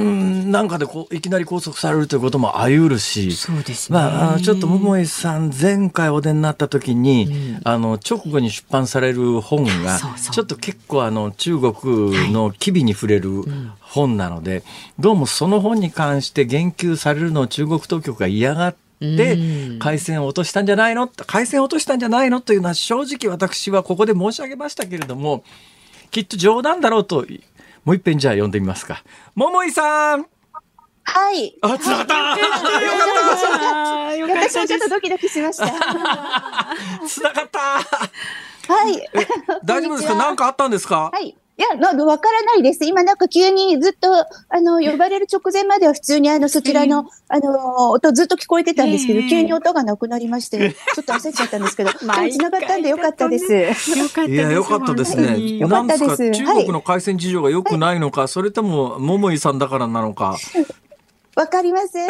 [0.00, 13.44] うん、なんかでこういきなり拘束されるということもあり得るし、そうですね、まあ、ちょっと桃井さん、前回お出になった時に、うん、あの直後に出版される本が、ちょっと結構あの中国の機微に触れる
[13.80, 14.64] 本なので、はいうん、
[15.00, 21.08] どうもその本に関して言及されるのを中国当局が嫌がって、で、回線を落としたんじゃないの？
[21.08, 22.42] 回線を落としたんじゃないの？
[22.42, 25.42] というのは正直私はここで申し上げましたけれども、
[26.10, 27.24] きっと冗談だろうと
[27.84, 29.02] もう一遍じゃあ呼んでみますか。
[29.34, 30.26] 桃井さん
[31.04, 31.56] はい。
[31.62, 32.90] あ、つながったよかったよ
[34.28, 35.66] かった私はちょっとドキドキしました。
[37.08, 37.80] つながったは
[38.88, 39.08] い。
[39.64, 40.14] 大丈夫ですか？
[40.14, 41.10] 何かあったんですか？
[41.12, 41.36] はい。
[41.60, 42.86] いや、なんわからないです。
[42.86, 44.08] 今なんか急にずっと、
[44.48, 53.52] あの、呼ばれる直前までは普通にあの、そちらの、あの、音ずっと聞こえてたんですけど、急に音がなくなりまして、 ちょっと焦っちゃったんですけど、 今日繋がったんでよかったです。
[53.52, 54.32] よかったです。
[54.32, 55.38] いや、よかったですね。
[55.58, 56.30] よかったです。
[56.30, 60.38] 中国の回線事情が良くないのか、それとも、桃井さんだからなのか。
[61.36, 62.08] わかりません。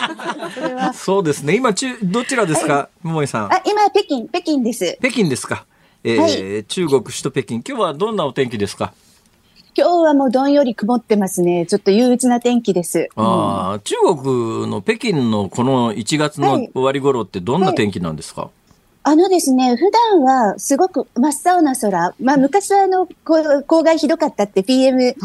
[0.94, 1.56] そうですね。
[1.56, 3.52] 今、中、どちらですか、桃井さん。
[3.52, 4.96] あ、今、北京、北京です。
[5.00, 5.66] 北京ですか？
[6.04, 8.92] えー、はい、中国首都北京、今日はどんなお天気ですか？
[9.74, 11.64] 今日はもうどんより曇ってますね。
[11.66, 13.08] ちょっと憂鬱な天気です。
[13.16, 18.61] ああ、うん、中国の北京のこの1月の終わり頃ってどんな天気なんですか、はいはい
[19.04, 22.14] あのですね、普段はすごく真っ青な空。
[22.20, 25.16] まあ、昔はあの、郊外ひどかったって PM に、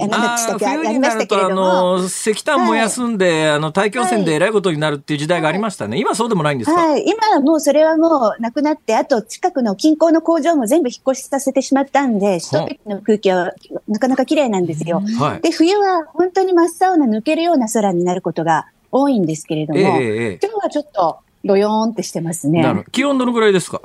[0.00, 1.96] あの、したっけありましたけれども。
[1.96, 5.92] あの、石炭燃やすんで、はい、あの、大気汚染でえらいことになるっていう時代がありましたね。
[5.92, 6.80] はい、今そうでもないんですか？
[6.80, 7.04] はい。
[7.04, 13.52] 今はもうそれはもうなくなって、あと近くの近郊の工場も全部引っ越しさせてしまったんで、首都北の空気は
[13.88, 15.02] なかなか綺麗なんですよ。
[15.18, 22.62] はい、で、冬は本当に真っ青な抜けるような空になることが多いんですけれども、えー、今日はちょっと、どよーんってしてますね。
[22.62, 23.80] なる気温どのぐらいですか？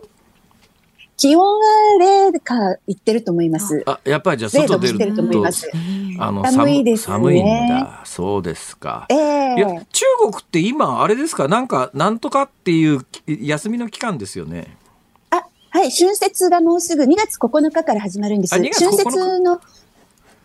[1.18, 1.60] 気温は
[2.32, 3.82] 0かいってると思います。
[3.88, 5.44] あ、やっぱりじゃあ外出ると、る
[6.20, 8.02] あの寒いです、ね、寒いんだ。
[8.06, 9.08] そうですか。
[9.10, 14.78] ええー、いや、中国って今、あれですか、なんか、なんとかっていう休みの期間ですよね。
[15.32, 15.38] あ、
[15.72, 18.54] はい、春節がもうすぐ2月9日から始まるんです。
[18.54, 19.60] 春節の、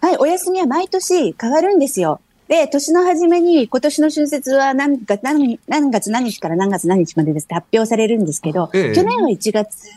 [0.01, 2.22] はい、お休みは毎年変わるんですよ。
[2.53, 9.88] で、年の初めに今年の春節は何月何何月何日から何月何日までですって発表されるんですけど、ええ、去年は1月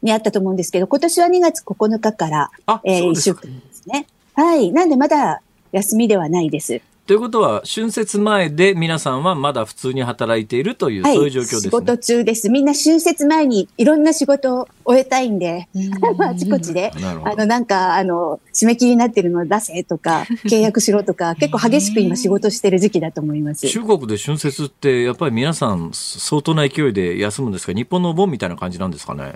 [0.00, 2.50] にあったと思うんですけど、今年は2月9日から、
[2.84, 4.06] えー、1週間ですね。
[4.36, 4.70] はい。
[4.70, 5.40] なんでまだ
[5.72, 6.82] 休みではないです。
[7.06, 11.60] ということは、春節前で皆さんはまだ普通に働いているという、はい、そういう状況ですね。
[11.64, 12.48] 仕事中です。
[12.48, 15.68] みんな春節前にいろんな仕事を終えたいんで、
[16.26, 16.90] あちこちで、
[17.24, 23.68] あの、なんか、あの、締め切りになってるの出せとか、 契約しろとか、結構激しく今仕事してる時期だと思います。
[23.68, 27.74] 中国で春節って、やっぱり皆さん相当な勢いで休むんですか？
[27.74, 29.34] 日本のお盆みたいな感じなんですかね？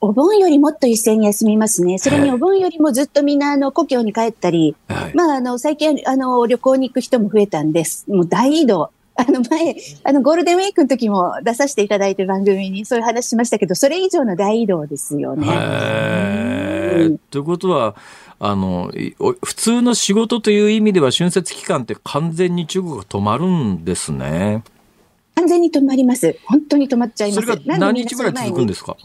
[0.00, 1.98] お盆よりもっと一斉に休みますね。
[1.98, 8.04] それにお盆よりもずっとみんなあの故郷に帰ったり、はい、まああの最近あの旅行に行く人も増えたんです。
[8.08, 8.90] もう大移動。
[9.20, 15.48] あの前、あのゴールデンウィークの時も出させていただいて番組にそういう話しましたけど、それ以上の大移動ですよね。
[16.98, 17.96] うん、ということは、
[18.38, 18.92] あの、
[19.42, 24.62] 普通の仕事という意味では春節期間って完全に中国が止まるんですね。
[25.34, 26.36] 完全に止まります。
[26.44, 27.46] 本当に止まっちゃいます。
[27.46, 28.96] それが何日ぐらい続くんですか？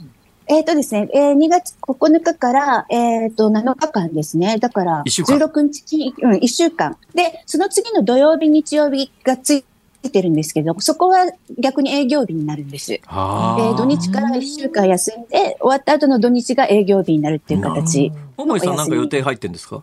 [0.48, 4.58] えっ、ー、とですね、えー、2月9日から、えっ、ー、と、7日間ですね。
[4.58, 6.98] だから、16日、うん、1週間。
[7.14, 9.64] で、その次の土曜日、日曜日がつい
[10.12, 12.90] てるんですけど、そこは逆に営業日になるんです。
[12.92, 18.12] で土日から1週間休んで、終わった後の土日が営業日になるっていう形。
[18.38, 19.82] 桃井さんなんか予定入ってんですか？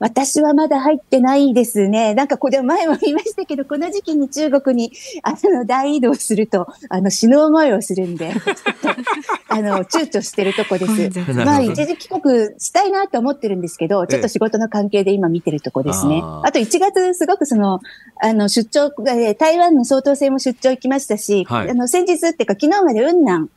[0.00, 2.14] 私はまだ入ってないですね。
[2.14, 8.32] なんかこれ前も言いましたけど、この時期に中国にあの大移動すると、あの死ぬ思いをするんで、
[9.48, 11.32] あの躊躇してるとこです。
[11.32, 16.22] まあ一時帰国したいなと思ってるんですけど、ちょっと仕事の関係で今見てるとこですね。
[16.22, 17.80] あと1月すごくその、
[18.20, 18.90] あの出張、
[19.38, 23.48] 台湾の総統選も出張行きましたし、はい、あの先日っていうか昨日まで雲南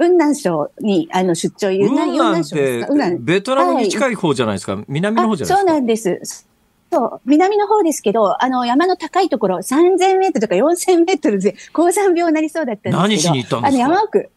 [0.00, 2.86] 雲南省にあの出張、雲南って
[3.20, 5.56] ベトナムに近い方じゃないですか、はい、南の方じゃないですか？
[5.56, 6.46] そうなんです。
[6.90, 12.98] そう、南の方ですけど、あの、山の高いところ、3000メートルとか4000メートルで高山病になりそうだったんですけど。
[12.98, 13.84] 何しに行ったんですか？
[13.84, 14.30] あの、山奥。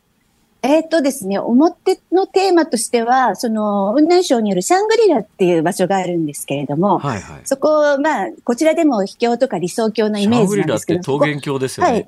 [0.61, 11.03] えっ、ー、とですね、表のテーマとしては、その、雲南省によるシャングリラっていう場所があるんですけれども、はいはい、そこ、まあ、こちらでも秘境とか理想郷のイメージなんですけど。
[11.03, 11.91] シャングリラって桃源郷ですよね。
[11.91, 12.07] はい。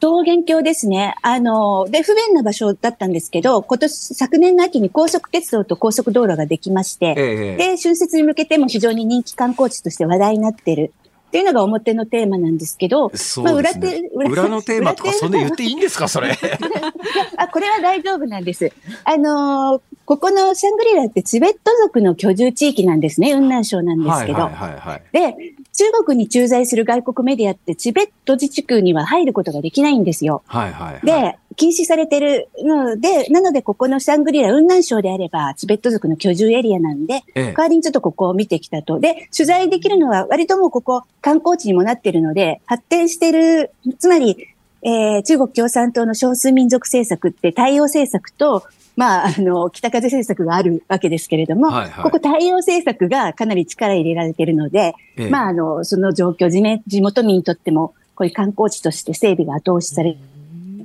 [0.00, 1.14] 桃源郷ですね。
[1.22, 10.92] あの、で、不便な場所だったんですけど、今年、昨年の秋に高速鉄道と高速道路ができまして、ええ、で、春節に向けても非常に人気観光地として話題になっている。
[11.26, 16.30] っていうのが表のテーマなんですけど、ね、まあ裏手裏裏のテーマとかそんな言っていいんですか、それ。
[17.36, 18.72] あ、これは大丈夫なんです。
[19.04, 24.44] あのー、ここのシャングリラってチベット族の居住地域なんですね、雲南省なんですけど。
[24.44, 30.42] はいはいはいはい、で、中国に駐在する外国メディアってチベット自治区には入ることができないんですよ。
[30.46, 39.00] はいはい、はい、で、禁止されてるので、なのでここのシャングリラ雲南省であればチベット族の居住エリアなんで、ええ、代わりにちょっとここを見てきたと。
[39.00, 44.48] で、取材できるのは割ともうここ観光地にもなってるので、発展してる、つまり、
[44.82, 48.64] えー、中国共産党の少数民族政策って対応政策と
[48.96, 60.16] まあ、あの、北風政策があるわけですけれども、はいはい、ここ対応政策がかなり力入れられているので、ええ、まあ、あの、その状況、地地元民にとっても、こういう観光地として整備が後押しされ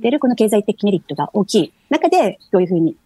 [0.00, 2.96] ている、この経済的メリットが大きい中で、どういうふうに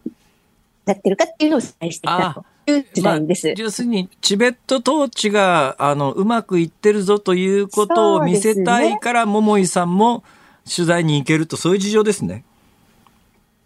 [0.85, 3.47] なってるかっていうのをお伝えしてきたという時代です。
[3.47, 10.25] まあ、要するに、チベット統治が、あの、うまくいってるぞということを見せたいから、ね、桃井さんも
[10.69, 12.45] 取材に行けると、そういう事情ですね。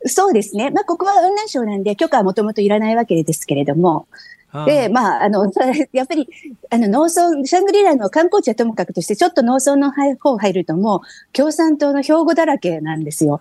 [0.07, 0.70] そうですね。
[0.70, 4.07] まあ、ここは雲南省なんで、許可はもともといらないわけですけれども、
[4.66, 5.51] で、まあ、あの、
[5.92, 6.28] やっぱり、
[6.70, 11.01] あの、農村、シャングリラの観光地はともかくとして、ちょっと農村の方入るともう、
[11.32, 13.40] 共産党の標語だらけなんですよ。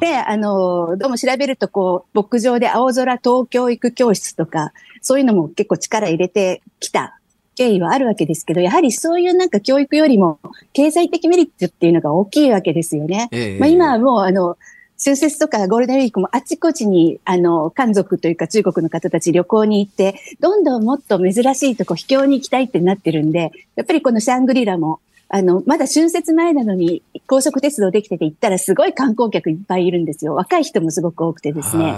[0.00, 7.20] で、あの、どうも調べると、こう、牧場で青空東教育教室とか、そういうのも結構力入れてきた
[7.54, 10.40] 経緯はあるわけですけど、やはりそういうなんか教育よりも、
[10.72, 13.28] 経済的メリットっていうのが大きいわけですよね。
[13.30, 14.56] えー、まあ今はもう、あの、
[15.02, 30.34] 春節とかゴールデンウィークもあちこちに、あの、漢族というか中国の方たち旅行に行って、どんどんもっと珍しいとこ、秘境に行きたいってなってるんで、やっぱりこのシャングリラも、あの、まだ春節前なのに高速鉄道できてて行ったらすごい観光客いっぱいいるんですよ。
[30.34, 31.94] 若い人もすごく多くてですね。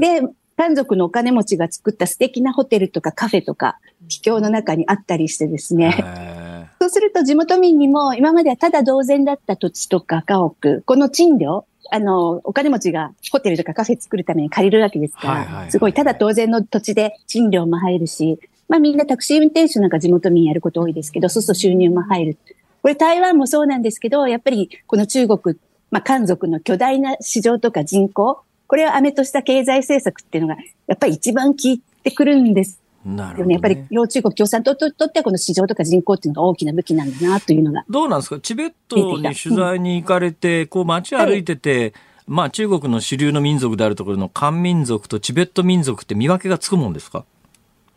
[0.00, 0.22] で、
[0.56, 3.78] 漢族のお金持ちが作った素敵なホテルとかカフェとか、
[4.08, 5.94] 秘境の中にあったりしてですね。
[6.80, 18.38] そうすると地元民にも今まではただ同然だった土地とか家屋、この賃料、あの、お金持ちがホテルとかカフェ作るために借りるわけですから、はいはいはい、すごい、ただ当然の土地で賃料も入るし、
[18.68, 22.38] まあみんなタクシー運転手なんか地元民やること多いですけど、そうすると収入も入る。
[22.82, 25.58] これ台湾もそうなんですけど、やっぱりこの中国、
[25.90, 37.84] まあ漢族の巨大な市場とか人口、これを飴とした経済政策っていうのが、やっぱり一番効いてくるんですなるほど、ね、やっぱり、両中国共産党ととってはこの市場とか人口っていうのが大きな武器なんだなというのが。
[37.88, 38.38] どうなんですか？
[38.40, 41.92] チベットに取材に行かれて、こう街歩いてて、はい
[42.26, 47.24] まあ中国の主流の民族であるところの漢民族とチベット民族って見分けがつくもんですか？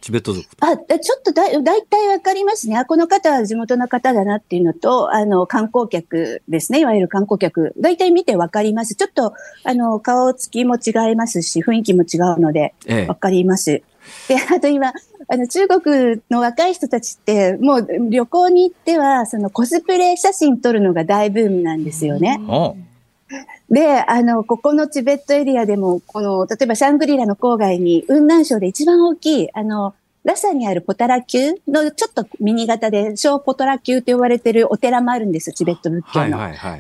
[0.02, 2.76] チベット族あ、ちょっとだ、だいたいわかりますね。
[2.76, 6.82] あ、この方は地元の方だなっていうのと、あの、観光客ですね。
[6.82, 7.74] いわゆる観光客。
[7.78, 8.96] だいたい見てわかります。
[8.96, 9.34] ちょっと、
[9.64, 12.74] あの、顔つきも違いますし、雰囲気も違うので、
[13.08, 13.72] わかります。
[13.72, 13.84] ええ、
[14.28, 14.94] で、あと今、
[15.28, 22.40] あの、中国の若い人たちって、もう旅行に行っては、そのコスプレ写真撮るのが大ブームなんですよね。
[22.40, 22.94] うん
[23.70, 36.38] で、あの、ここのチベットエリアでも、この、例えばシャングリラの郊外に、雲南省で一番大きい、あの、ラサにあるポタラ宮のちょっとミニ型で小ポタラ宮と呼ばれてるお寺もあるんですチベット仏教の。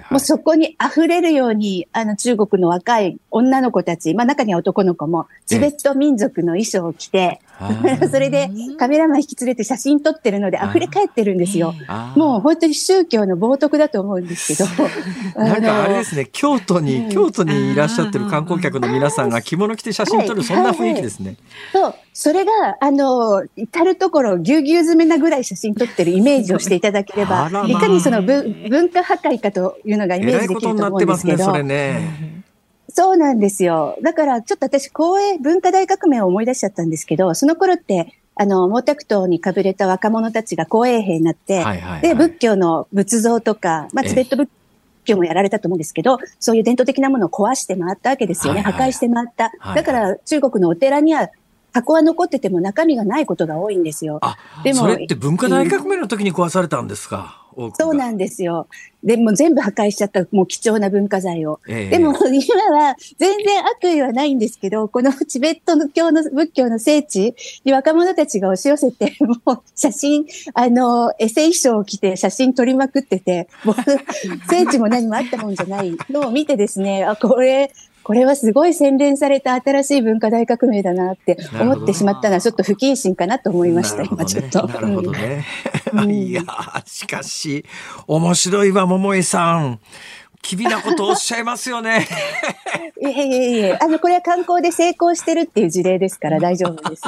[0.09, 7.41] もうそこに溢れるように、あの中国の若い女の子たち、まあ中には男の子も、チベット民族の衣装を着て、
[8.11, 11.73] それでカメラマン引き連れて写真撮ってるので溢れ返ってるんですよ。
[12.15, 14.69] もう本当に宗教の冒涜だと思うんですけど。
[15.37, 21.35] なんかあれですね、京都に、京都にいらっしゃってる観光客の皆さんが着物着て写真撮る、そんな雰囲気ですね。
[21.71, 31.45] そう、それが、あの、至るところぎゅうぎゅう詰めなぐらい写真撮ってるイメージをしていただければ、まあ、いかにその文化破壊かというのがイメージできると思うんですけど。
[31.45, 31.51] そ
[33.13, 33.97] うなんですよ。
[34.01, 44.49] だからちょっと私、公営文化大革命を思い出しちゃったんですけど、その頃って、あの、毛沢東にかぶれた若者たちが公衛兵になって、はいはいはい、で、仏教の仏像とか、まあ、チベット仏
[45.05, 48.61] 教もやられたと思うんですけど、そういう伝統的なものを壊して回ったわけですよね。
[48.61, 49.51] はいはい、破壊して回った。
[49.75, 51.29] だから中国のお寺には
[51.73, 54.21] 箱は残ってても中身がないことが多いんですよ。
[54.63, 57.42] でもそれって文化大革命の時に壊されたんですか、
[57.75, 58.67] そうなんですよ。
[59.03, 61.59] でも全部破壊しちゃった、もう貴重な文化財を。
[61.67, 67.35] えー、でも今は全然悪意はないんですけど、このチベット教の仏教の聖地
[67.65, 73.75] に若者たちが押し寄せて、 もう写真、あの、エセ衣装を着て写真撮りまくってて、もう
[74.49, 77.71] 聖地も何もあったもんじゃないのを見てですね、あ、これ、
[78.03, 84.67] これはすごい洗練された新しい文化大革命だなって思ってしまったのはちょっと不謹慎かなと思いました、今ちょっと。
[84.67, 85.45] なるほどね。
[85.93, 86.43] うん、 いや
[86.85, 87.65] しかし、
[88.07, 89.79] 面白いわ、桃井さん。
[90.43, 92.05] 機微なことをおっしゃいますよね。
[93.01, 97.01] いえいえいえ、あの、これは観光で成功してるっていう事例ですから大丈夫です。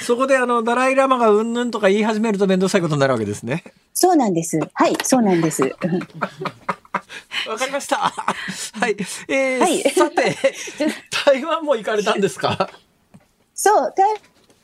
[0.04, 3.64] そこであの、ダライラマがうんぬんとか言い始めると面倒くさいことになるわけですね。
[3.94, 4.60] そうなんです。
[4.74, 5.74] はい、そうなんです。
[7.48, 7.96] わかりました。
[8.78, 8.96] はい。
[9.28, 10.36] えー、はい、さて、
[11.26, 12.70] 台湾も行かれたんですか？
[13.54, 14.06] そう、台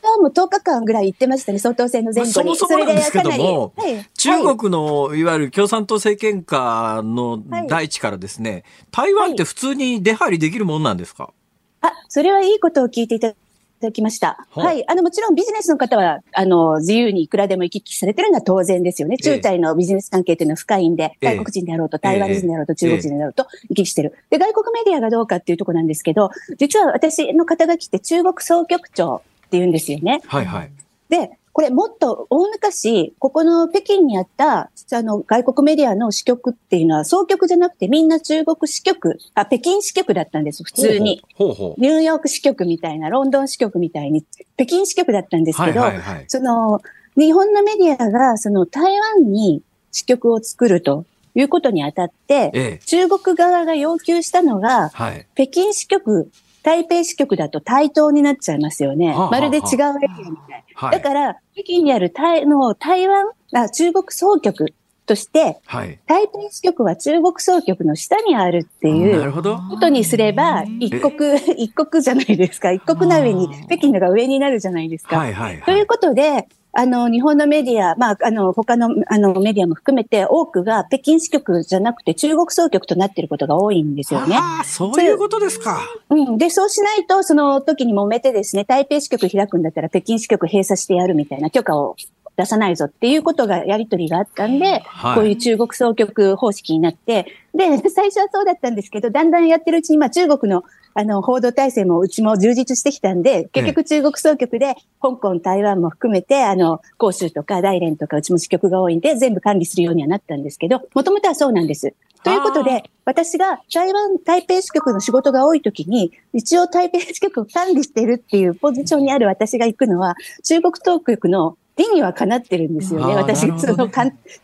[0.02, 2.32] 湾も10日間ぐらい行ってましたね、総統選の前後に。
[2.32, 5.24] そもそもなんですけども、はい、中国のい。
[5.24, 11.32] わゆる共産党政権下の大地からですね、台湾って普通に出入りできるもんなんですか、
[11.80, 13.36] あ、それはいいことを聞いていたた
[13.84, 14.46] だきました。
[14.50, 14.88] はい。
[14.88, 19.16] あの、もちろんビジネスの方は、あの、自由にいくらでも行き来されてるのは当然ですよね。
[19.18, 24.14] 中台のビジネス関係というのは深いんで、外国人であろうと、台湾人であろうと、中国人であろうと行き来してる。
[24.30, 29.20] で、外国メディアがどうかっていうところなんですけど、実は私の肩書きって中国総局長っ
[29.50, 30.20] て言うんですよね。
[30.26, 30.70] はいはい。
[31.08, 41.22] で、これもっと大昔、ここの北京にあった、あの、外国メディアの支局っていうのは、総局じゃなくてみんな中国支局、あ、北京支局だったんです、普通に。
[41.36, 41.80] ほうほう。
[41.80, 44.24] ニューヨーク支局みたいな、ロンドン支局みたいに、
[44.56, 46.82] 北京支局だったんですけど、はいはいはい、その、
[47.16, 56.32] 日本のメディアが、その台湾に支局を作るということにあたって、ええ、中国側が要求したのが、はい、北京支局
[56.64, 59.10] 台北支局だと対等になっちゃいますよね。
[59.10, 59.86] はあはあ、まるで違うエリア
[60.30, 60.64] みたい。
[60.74, 64.72] はい、だから、北京にある台の台湾あ、中国総局
[65.06, 69.42] として、はい、台北支局は中国総局の下にあるっていうこ
[69.78, 72.72] とにすれば、一国、一国じゃないですか。
[72.72, 75.18] 一国な上に、北京のが上になるじゃないですか。
[75.18, 84.36] はいはいはい、ということで、あの、日本のメディア、まあ、あの、他の、あの、メディアも含めて、多くが北京支局じゃなくて中国総局となっていることが多いんですよね。
[84.36, 85.80] ああ、そういうことですか。
[86.10, 86.38] うん。
[86.38, 91.96] で、そうしないと、その時に揉めてですね、台北支局開くんだったら北京支局閉鎖してやるみたいな許可を
[92.36, 100.64] 出さないぞっていうことが、やりとりがあったんで、はい、こういう中国総局方式になって、で、最初はそうだったんですけど、だんだんやってるうちに、まあ中国の
[100.94, 111.94] あの、報道体制もうちも充実してきたんで、結局中国総局で、香港、台湾も含めて、あの、広州とか大連とかうちも支局が多いんで、全部管理するようにはなったんですけど、もともとはそうなんです。
[112.22, 123.14] ということで、私が台湾台北支局の仕事が多い時に、一応台北支局を管理しているっていうポジションにある私が行くのは、中国当局の理にはかなってるんですよね。
[123.14, 123.90] 私がその、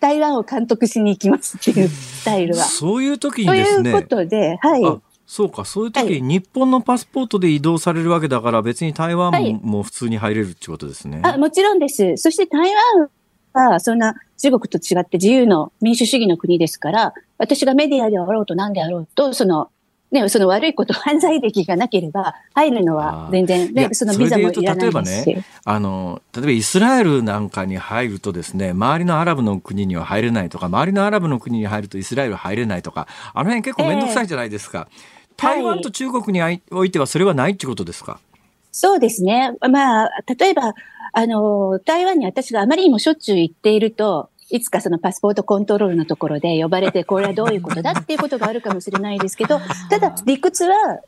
[0.00, 2.64] 台湾を監督しに行きますっていうスタイルは。
[2.64, 3.90] そういう時にですね。
[3.92, 5.00] ということで、はい。
[5.30, 11.20] そうか、そういう時、はい、日本のパスポートで移動されるわけだから、別に台湾も普通に入れるってことですね。
[11.22, 12.16] あもちろんです。
[12.16, 12.72] そして台
[13.54, 19.70] 湾は、そんな中国と違って自由の民主主義の国ですから、私がメディアであろうと何であろうと、その
[20.10, 25.26] ね、その悪いこと、犯罪歴がなければ、入るのは全然、ね、そのビザもいらないですし。
[25.26, 34.88] 例えばね、あの、例えばイスラエルなんかに入るとですね、周りのアラブの国には入れないとか、周りのアラブの国に入るとイスラエル入れないとか、あの辺結構めんどくさいじゃないですか。
[34.90, 38.20] えー台湾と中国においてはそれはないってことですか、
[38.72, 39.52] そうですね。
[39.70, 40.74] まあ、例えば、
[41.12, 51.00] あの、台湾に私があまりにもしょっちゅう行っていると、いつかそのパスポートコントロールのところで呼ばれて、これはどういうことだっていうことがあるかもしれないですけど、ただ理屈は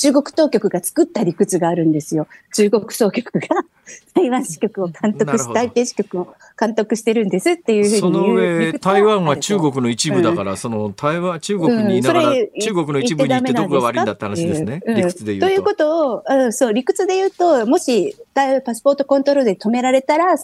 [0.00, 2.26] 中国当局が作った理屈があるんですよ。
[2.54, 3.48] 中国総局が
[4.14, 14.82] 台湾支局を監督し、台北支局を監督してるんですっていうふうにその上、台湾は中国の一部だから、うん、その台湾、中国にいながら、うん、中国の一部に行ってどこが悪いんだって話ですね。
[14.86, 15.46] 理屈で言うと。
[15.48, 20.34] ということを、うん、そう、理屈で言うと、もし、パスポートコントロールで止められたら、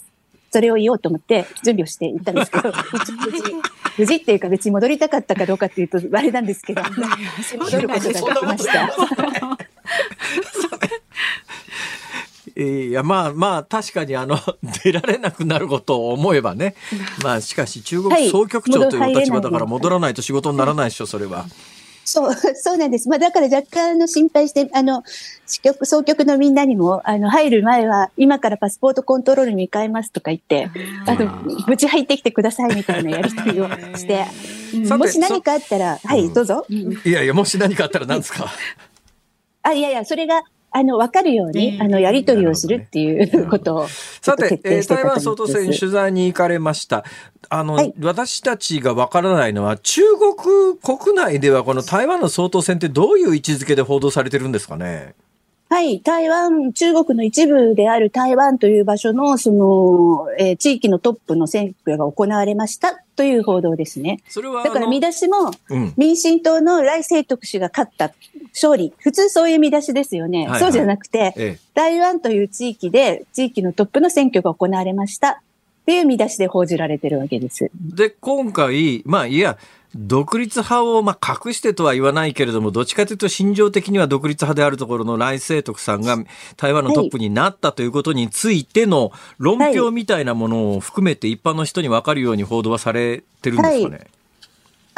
[0.51, 2.71] それを言おうと思って準備をしていったんですけど、
[3.97, 6.81] 無事、っていうか別に戻りたかったかどうかっていうと、あれなんですけど、
[7.59, 8.85] 戻ることができました。
[12.55, 12.91] い。
[12.91, 14.39] やまあまあ確かにあの
[14.83, 16.75] 出られなくなることを思えばね。
[17.23, 21.45] まあしかし中国総局長という立場だから戻らないと仕事にならないでしょそれは。
[22.09, 23.09] そう、 そうなんです。
[23.09, 25.03] まあ、だから若干の心配して、あの、
[25.45, 30.69] 支局、総局のみんなにも、あの、入る前は、今からパスポートコントロールに変えますとか言って、
[31.05, 31.25] あの、
[31.67, 34.25] 無事入ってきてくださいみたいなやりとりをして、
[34.97, 36.65] もし何かあったら、はい、どうぞ。
[36.69, 38.47] いやいや、もし何かあったら何ですか？
[39.63, 40.43] あ、いやいや、それが、
[40.77, 43.87] あの、わかるように、あの、やり取りをするっていうことを、
[44.21, 47.03] さて、えー、台湾総統選取材に行かれました。
[47.49, 50.01] あの、はい、私たちがわからないのは、中
[50.35, 55.15] 国国内ではこの台湾の総統選ってどういう位置づけで報道されてるんですかね？
[55.69, 64.21] はい、台湾、中国の一部である台湾という場所の、その、えー、地域のトップの選挙が行われましたという報道ですね。
[64.29, 65.51] それはだから見出しも、
[65.97, 68.13] 民進党の来清徳氏が勝った
[68.53, 68.93] 勝利。
[68.99, 70.43] 普通そういう見出しですよね。
[70.43, 75.35] はいはい、そうじゃなくて、ええ、台湾という地域で、地域のトップの選挙が行われましたっ
[75.85, 77.69] ていう見出しで報じられてるわけです。
[77.75, 79.57] で、今回、まあ、いや、
[79.97, 86.17] 独立派をまあ隠してとは言わないけれども、どっちかというと心情的には独立派であるところの来清徳さんが
[86.55, 94.07] 台湾のトップになったということについての論評みたいなものを含めて一般の人に分かるように報道はされてるんですかね？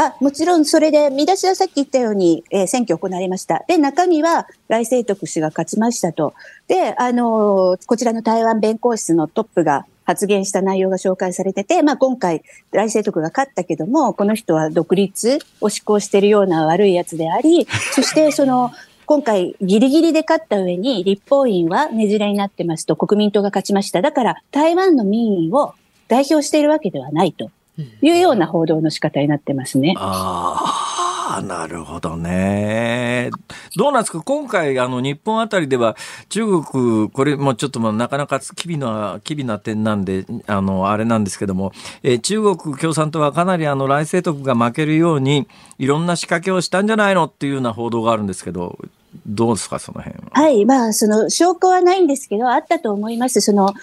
[0.02, 3.66] あ、もちろんそれで、見出しはさっき言ったように、えー、選挙行われました。
[3.68, 6.34] で、中身は来清徳氏が勝ちましたと。
[6.70, 12.42] で、あのー、こちらの台湾弁公室のトップが発言した内容が紹介されてて、まあ今回、
[12.72, 18.72] 来世徳が勝ったけども、この人は独立を施行しているような悪いやつであり、 そしてその、
[19.06, 24.02] 今回ギリギリで勝った上に立法院はねじれになってますと国民党が勝ちました。
[24.02, 25.74] だから台湾の民意を
[26.08, 27.50] 代表しているわけではないと
[28.02, 29.94] いうような報道の仕方になってますね。
[29.98, 30.89] ああ。
[31.32, 33.30] あなるほどね。
[33.78, 34.22] どうなんですか？
[34.24, 35.96] 今回、あの、日本あたりでは、
[36.30, 41.72] 中国、これもちょっとまあなかなか機微な、機微な点なんで、あの、あれなんですけども、
[42.02, 48.80] えー、中国共産党はかなりあの、来世徳が負けるように、いろんな仕掛けをしたんじゃないのっていうような報道があるんですけど、
[49.28, 50.32] どうですか、その辺は。
[50.34, 53.42] はい、まあ、その、証拠はないんですけど、あったと思います。
[53.42, 53.74] その、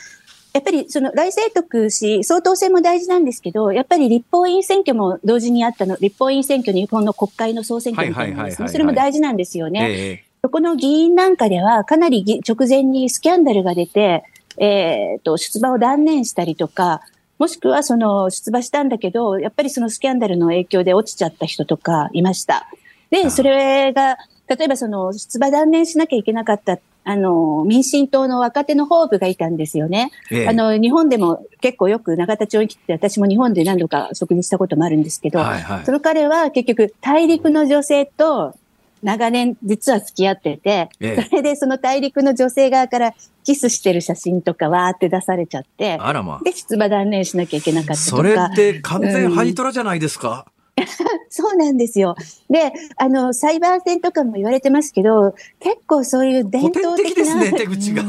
[0.57, 8.69] やっぱりその来清徳氏、総統選も大事なんですけど、やっぱり立法院選挙も同時にあったの、立法院選挙、日本の国会の総選挙みたいなんですね。
[8.69, 9.91] それも大事なんですよね。
[9.91, 14.25] えー、そこの議員なんかでは、かなり直前にスキャンダルが出て、
[14.57, 17.03] えっ、ー、と、出馬を断念したりとか、
[17.39, 22.67] もしくはその出馬したんだけど、やっぱりそのスキャンダルの影響で落ちちゃった人とかいました。
[23.11, 24.17] で、それが、
[24.49, 26.79] 例えばその出馬断念しなきゃいけなかった
[27.09, 30.11] あの、民進党の若手のホープがいたんですよね。
[30.29, 38.57] ええ、あの、日本でも結構よく永田町に来て、私も日本で何度か食事したこともあるんですけど、はいはい、その彼は結局大陸の女性と
[39.05, 48.17] 長年実は付き合ってて、え、それでその大陸の女性側からキスしてる写真とかわーって出されちゃって、あらまで、出馬断念しなきゃいけなかったとか。
[48.17, 50.56] それって完全ハイトラじゃないですか、うん
[51.31, 52.17] そうなんですよ。
[52.51, 57.37] で、あの、サイバー戦とかも言われてますけど、結構そういう伝統的な。
[57.37, 58.03] ね、 手口が。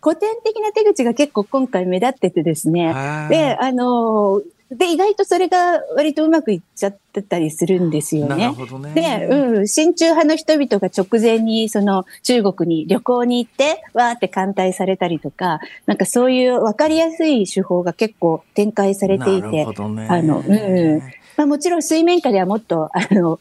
[0.00, 2.94] 古典的な手口が結構今回目立っててですね。
[3.28, 8.36] で、あの、で、意外とそれが割とうまくいっちゃってたりするんですよね。
[8.36, 8.94] なるほどね。
[8.94, 19.66] で、うん、親中派の人々が直前にその中国に旅行に行って、わーって艦隊されたりとか、なんかそういうわかりやすい手法が結構展開されていて、ね、
[20.08, 21.02] あの、うん、
[21.36, 23.40] まあ、もちろん水面下ではもっと、あの、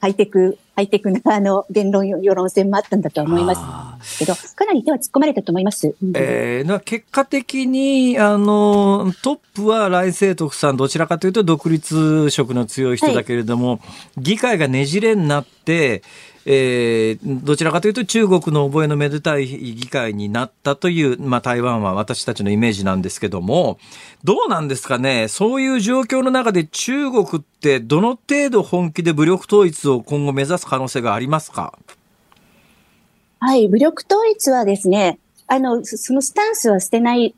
[0.00, 3.54] ハイテク、ハイテクなあの言論、世論戦もあったんだと思いま
[4.02, 4.18] す。
[4.18, 5.94] けど、かなり手は突っ込まれたと思います。
[6.14, 13.80] えー、結果的に、あの、トップは来清徳さん、どちらかというと独立色の強い人だけれども、はい、
[14.18, 16.02] 議会がねじれになって、
[16.44, 23.78] えー、どちらかというと中国の覚えのめでたい議会になったという、まあ、台湾は私たちのイメージなんですけども、
[24.24, 31.78] どうなんですかね、そういう状況の中で中国ってどの程度本気で武力統一を今後目指す可能性がありますか？
[33.38, 37.34] はい、武力統一はですね、あの、そのスタンスは捨てない。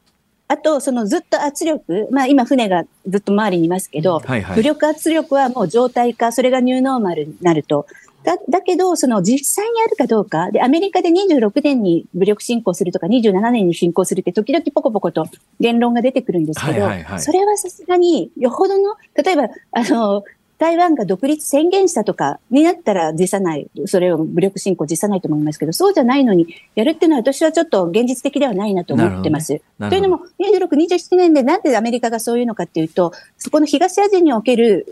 [0.49, 7.87] あと、そのずっと圧力、まあ今船がずっと周りにいますけど、はいはい、武力圧力はもう状態化、それがニューノーマルになると。
[8.25, 15.27] だだけど、その実際にあるかどうか、で、アメリカで26年に武力侵攻するとか、27年に侵攻するって、時々ポコポコと
[15.61, 20.25] 言論が出てくるんですけど、はいはいはい、それはさすがに、よほどの、例えば、あの、
[20.59, 29.53] 台湾が独立宣言したとかになったら辞さない、それを武力侵攻辞さないと思いますけど、そうじゃないのにやるっていうのは私はちょっと現実的ではないなと思ってます。
[29.53, 29.61] ね、
[29.91, 34.87] というのも、26、27年でなんでアメリカがそういうのかっていうと、そこの東アジアにおける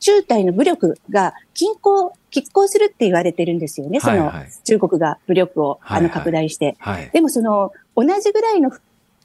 [0.00, 4.00] 中台の武力が均衡、拮抗するって言われてるんですよね。
[4.00, 4.32] その、
[4.64, 7.10] 中国が武力を、あの拡大して、はいはい。
[7.10, 8.70] でもその、同じぐらいの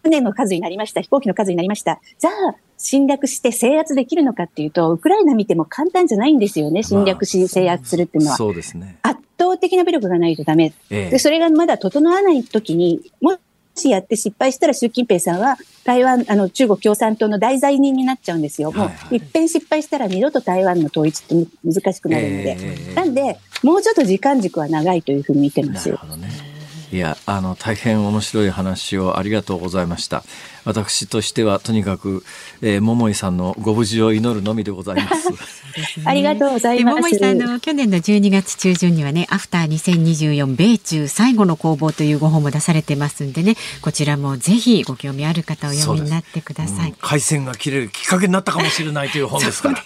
[0.03, 1.99] 船の数になりました、飛行機の数になりました。
[2.19, 8.37] じゃあ、侵略して制圧できるのかっていうと、ウクライナ見ても簡単じゃないんですよね、侵略し、制圧するっていうのは。
[8.37, 8.97] そうですね。
[9.03, 10.73] 圧倒的な武力がないとダメ。
[10.89, 13.37] ええ、で、それがまだ整わない時に、も
[13.75, 18.71] しやって失敗したら習近平さんは台湾、あの中国共産党の大罪人になっちゃうんですよ。
[18.71, 22.57] もう一遍失敗したら二度と台湾の統一って難しくなるので。
[22.59, 25.89] えー、なんで、もうちょっと時間軸は長いというふうに見てます。
[25.89, 26.51] なるほどね。
[26.91, 30.25] いやあの大変面白い話をありがとうございました
[30.65, 32.23] 私としてはとにかく、
[32.61, 35.29] えー、桃井さんのご無事を祈るのみでございます。
[35.71, 36.95] ね、ありがとうございます。
[36.95, 46.89] 桃井さんの去年の12月中旬にはね、アフター2024米中最後の攻防というご本も出されてますんでね、こちらもぜひご興味ある方お読みになってください。
[46.89, 49.75] うん、回線が切れるきっかけになったかもしれないという本ですから。
[49.75, 49.81] ぜ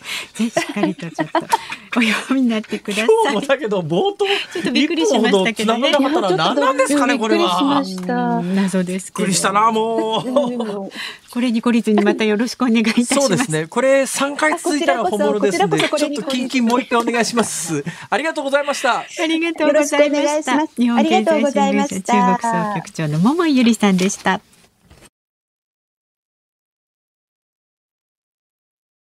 [0.45, 1.39] ひしっかりとちょっと
[1.99, 3.07] お読みになってください。
[3.23, 5.91] 今日もだけど冒頭ちょっとびっくりしましたけどね。
[5.91, 7.84] 何なんですかねこれは。
[8.55, 10.64] 謎ですびっくりしたなもう。
[11.32, 13.16] これに懲りずにまたよろしくお願いいたします。
[13.16, 13.68] そうですね。
[13.68, 17.84] これ3回続いたら本物ですので、ちょっとキンキンもう一回お願いします。
[18.09, 18.99] ありがとうございました。
[18.99, 20.66] ありがとうございました。
[20.78, 24.41] 日本経済新聞社中国総局長の桃井裕理さんでした。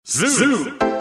[0.04, 1.01] ズー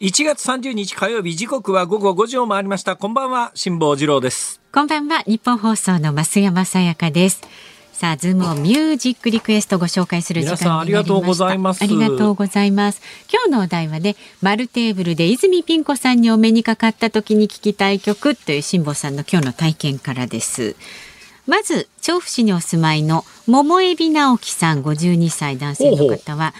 [0.00, 2.96] 1月30日火曜日時刻は午後5時を回りました。
[2.96, 4.60] こんばんは辛坊治郎です。
[4.72, 7.42] こんばんはニッポン放送の増山さやかです。
[7.92, 10.80] さあズームオンミュージックリクエストご紹介する時間になりました。
[10.80, 11.82] ありがとうございます。
[11.84, 13.00] ありがとうございます。
[13.32, 20.74] 今日のお題はね丸テーブルで泉ピン子さんにお目にかかった時に聞きたい曲という辛坊さんの今日の体験からです。
[21.46, 26.52] まず調布市にお住まいの桃海老直樹さん52歳男性の方は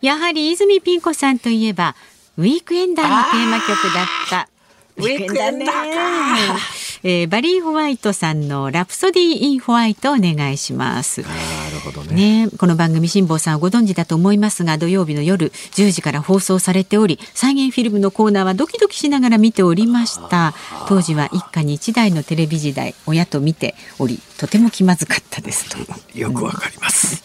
[0.00, 1.94] やはり泉ピン子さんといえば
[2.40, 4.48] ウィークエンダーのテーマ曲だった。
[4.96, 6.80] ウィークエンダーか。
[7.02, 11.22] えー、バリー・ホワイトさんのラプソディ・イン・ホワイトお願いします。
[11.22, 11.28] な
[11.72, 12.44] るほどね。
[12.44, 20.54] ねこの番組辛坊さんご存知だと思いますが土曜日の夜10時から放送されており再現フィルムのコーナーはドキドキしながら見ておりました
[20.88, 25.78] 当時は一家に一台のテレビ時代親と見ておりとても気まずかったですと
[26.18, 27.22] よくわかります、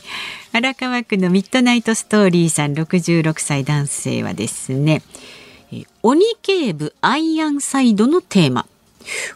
[0.54, 5.02] 荒川区のミッドナイトストーリーさん66歳男性はですね
[6.04, 8.66] 鬼警部アイアンサイドのテーマ。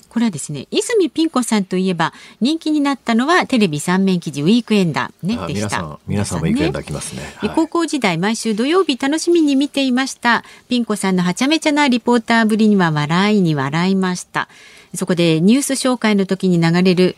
[0.10, 2.12] これはですね泉ピン子さんといえば
[2.42, 5.28] 人気になったのはテレビ三面記事ウィークエンダー。
[5.28, 6.00] ねでした。
[6.08, 10.44] 皆さんウィークエンダー来ますね、はい、高校時代毎週土曜日楽しみに見ていました。
[10.70, 14.50] ピン子さんのはちゃめちゃなリポーターぶりには笑いに笑いました。
[14.96, 17.16] そこでニュース紹介の時に流れる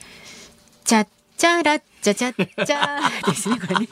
[0.83, 1.07] チャッ
[1.37, 3.87] チャラッチャチャッチャですね、これね。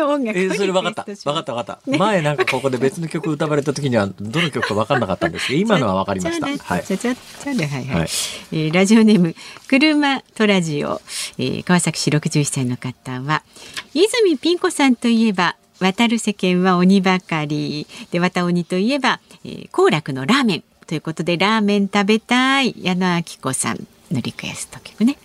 [0.00, 0.38] の音楽。
[0.38, 1.04] えー、それ分かった。
[1.04, 1.90] 分かった分かった。
[1.90, 6.46] ね、前なんかここで別の曲歌われた時には、どの曲か分かんなかったんですけど、 今のは分かりました。
[6.46, 6.84] はい。
[6.84, 8.00] チャチャチャで、はいはい。
[8.00, 8.08] はい、
[8.52, 9.34] えー、ラジオネーム、
[9.68, 11.00] 車とラジオ、
[11.38, 13.42] えー、川崎市61歳の方は、
[13.94, 17.86] 泉ピン子さんといえば、渡る世間は鬼ばかり。
[18.10, 20.64] で、渡鬼といえば、えー、行楽のラーメン。
[20.86, 22.74] ということで、ラーメン食べたい。
[22.76, 25.16] 矢野明子さんのリクエスト曲ね。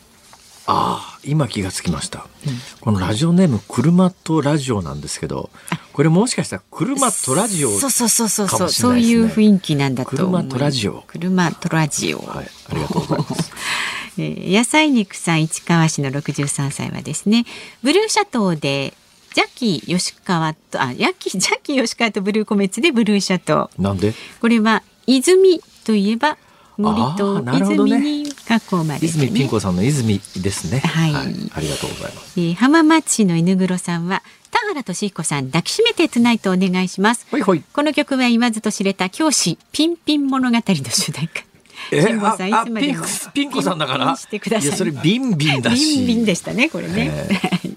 [0.68, 5.52] ああ今気がつきました、うん、このラジオネーム車とラジオなんですけど
[5.94, 11.04] これもしかしたら車とラジオそうそうそうそうそうそういう雰囲気なんだと車とラジオ。
[11.08, 12.20] 車とラジオ。
[12.20, 13.52] はいありがとうございます。
[14.18, 17.46] えー、野菜肉さん市川市の63歳はですね
[17.84, 18.94] ブルーシャトーで
[19.34, 24.14] ジャッキー吉川とあヤッキージャッキー吉川とブルーコメッツでブルーシャトーなんで？
[24.42, 26.38] これは泉といえば
[26.78, 34.22] 森と泉に囲まれて、ね、泉ピン子さんの泉ですね、はい、はい、ありがとうございます、えー、浜松市の犬黒さんは
[34.52, 37.28] 田原俊彦さん抱きしめてトゥナイトお願いします。
[37.30, 41.44] この曲は言わずと知れた教師ピンピン物語の主題歌。
[41.92, 43.04] えー、さんいつまでも
[43.34, 44.16] ピン子さんだから。
[44.16, 47.12] いやそれビンビンだしビンビンでしたねこれね、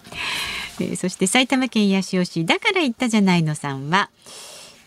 [0.80, 4.08] えー、そして埼玉県八潮市だから言ったじゃないのさんは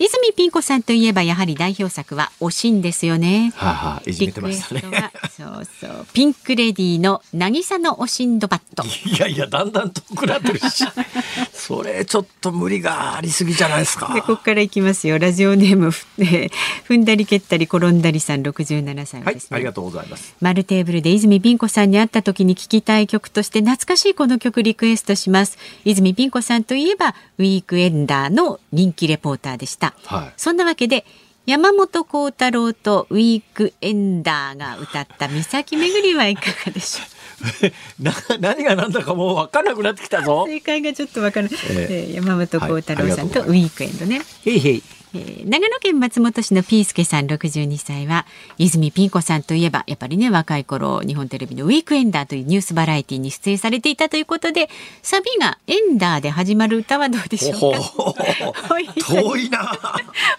[0.01, 3.53] 泉ピン子さんといえばやはり代表作はおしんですよね。
[3.55, 5.11] はあ、はあ、いじめてましたね。
[5.29, 8.81] そうそうピンクレディの渚のおしんドバット。
[9.07, 10.85] いやいやだんだん遠くなってるし、
[11.53, 14.11] それちょっと無理がありすぎじゃないですか。
[14.11, 15.19] でここからいきますよ。
[15.19, 16.51] ラジオネーム、えー、
[16.89, 20.33] 踏んだり蹴ったり転んだりさん六十七歳、ね、はい、ありがとうございます。
[20.41, 25.59] 丸テーブルで泉ピン子さんに会った時に聞きたい曲として懐かしいこの曲リクエストします。
[25.85, 29.90] 泉ピン子さんといえばウィークエンダーの人気レポーターでした。
[30.05, 31.05] はい、そんなわけで
[31.45, 37.21] 山本幸太郎とウィークエンダーが歌った岬巡りはいかがでしょう
[38.03, 40.45] な何が何だかもう分からなくなってきたぞ。
[40.47, 44.83] 正解がちょっと分からない、えー、山本幸太郎さんとウィークエンドね、へいへい
[45.13, 48.25] えー、長野県松本市のピースケさん62歳は
[48.57, 54.69] 泉ピン子さんといえばやっぱりね若い頃日本テレビのウィークエンダーというニュースバラエティに出演されていたということで
[55.01, 57.79] サビがエンダーで始まる歌はどうでしょうか？
[59.07, 59.77] 遠いな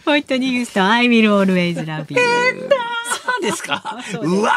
[0.04, 3.42] ホイットニー・ユーストン I will always love you エンダー。
[3.42, 3.98] ですか。
[4.22, 4.52] うわ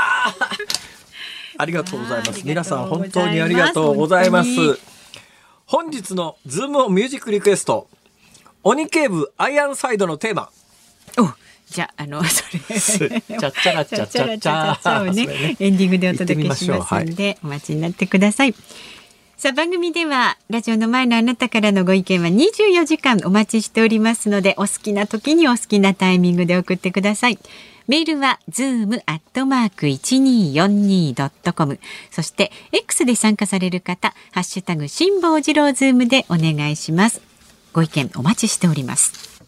[1.57, 2.45] ありがとうございます。
[2.45, 4.49] 皆さん本当にありがとうございます。
[5.65, 7.87] 本日のズームミュージックリクエスト
[8.67, 10.49] 鬼警部アイアンサイドのテーマ。
[11.19, 11.31] お
[11.69, 18.55] じゃあの それちゃっちゃらちゃっちゃっちゃをね、ね、エンディングでお届けしますので、はい、お待ちになってください。
[19.37, 27.37] さあ番組ではラジオの前のあなたからのご意見は24時間お待ちしておりますのでお好きな時にお好きなタイミングで送ってください。
[27.87, 31.79] メールは zoom アットマーク一二四二ドットコム。
[32.09, 37.34] そして X で参加される方、ハッシュタグ辛坊治郎ズームでお願いします。
[37.75, 39.43] ご意見お待ちしております。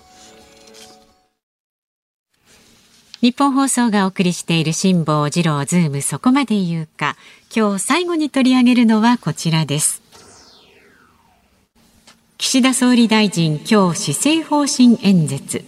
[3.22, 7.16] 日本放送がお送りしている辛坊治郎ズームそこまで言うか。
[7.56, 10.02] 今日最後に取り上げるのはこちらです。
[12.38, 15.64] 岸田総理大臣今日施政方針演説。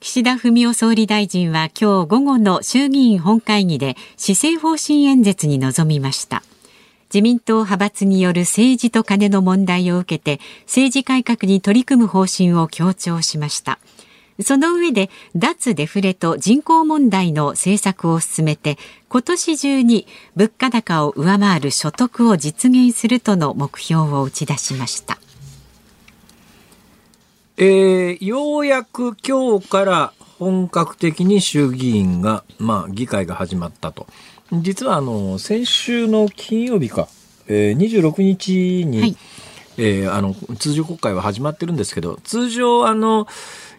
[0.00, 6.42] 岸田文雄総理大臣は今日午後の衆議院本会議で施政方針演説に臨みました。
[7.14, 13.78] 自民党派閥による政治とカネの問題を受けて政治改革に取り組む方針を強調しました
[14.42, 25.20] その上で脱デフレと人口問題の政策を進めて今年中に物価高を上回る所得を実現するとの目標を打ち出しました
[27.56, 34.08] えー、ようやく今日から本格的に衆議院が、まあ、議会が始まったと。
[34.62, 37.08] 実はあの先週の金曜日か、
[37.46, 39.16] えー、26日に、はい、
[39.78, 43.26] えー、あの通常国会は始まってるんですけど通常あの、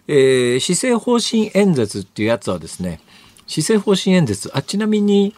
[0.08, 3.00] えー、施政方針演説っていうやつはですね
[3.46, 5.34] 施政方針演説あちなみに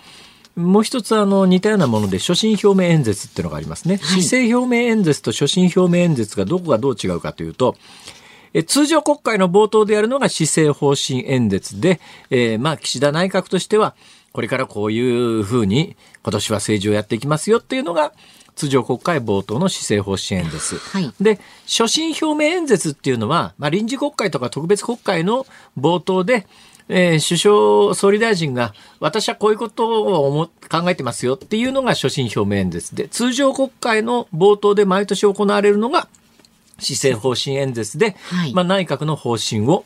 [0.57, 7.77] もう一つあの似たようなもので所信表明演説っていうのがありますね、はい、施政表明演説と所信表明演説がどこがどう違うかというと
[8.55, 13.95] え通常国会の冒頭でやるのが施政方針演説で、えー、まあ岸田内閣としては
[14.39, 18.13] これからこういうふうに今年は政治をやっていきますよっていうのが
[18.55, 20.77] 通常国会冒頭の施政方針演説。
[20.77, 25.45] はい、で、所信表明演説っていうのは、まあ、臨時国会とか特別国会の
[25.77, 26.47] 冒頭で、
[26.89, 32.95] えー、首相、総理大臣が、私はこういうことを思考えてますよっていうのが所信表明演説。
[32.95, 36.07] で、通常国会の冒頭で毎年行われるのが
[36.79, 39.83] 施政方針演説で、はい、まあ、内閣の方針を、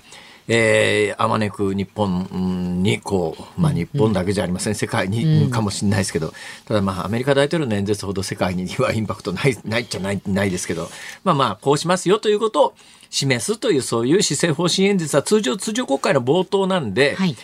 [0.48, 6.32] えー、あまねく日本にこう、まあ、日本だけじゃありません、世界に、かもしれないですけど、
[6.66, 10.90] ただまあアメリカ大統領の演説ほど世界にはインパクトない ないっちゃないないですけど、
[11.24, 12.74] まあまあこうしますよということを
[13.10, 17.36] 示すというそういう施政方針演説は通常通常国会の冒頭なんで、はい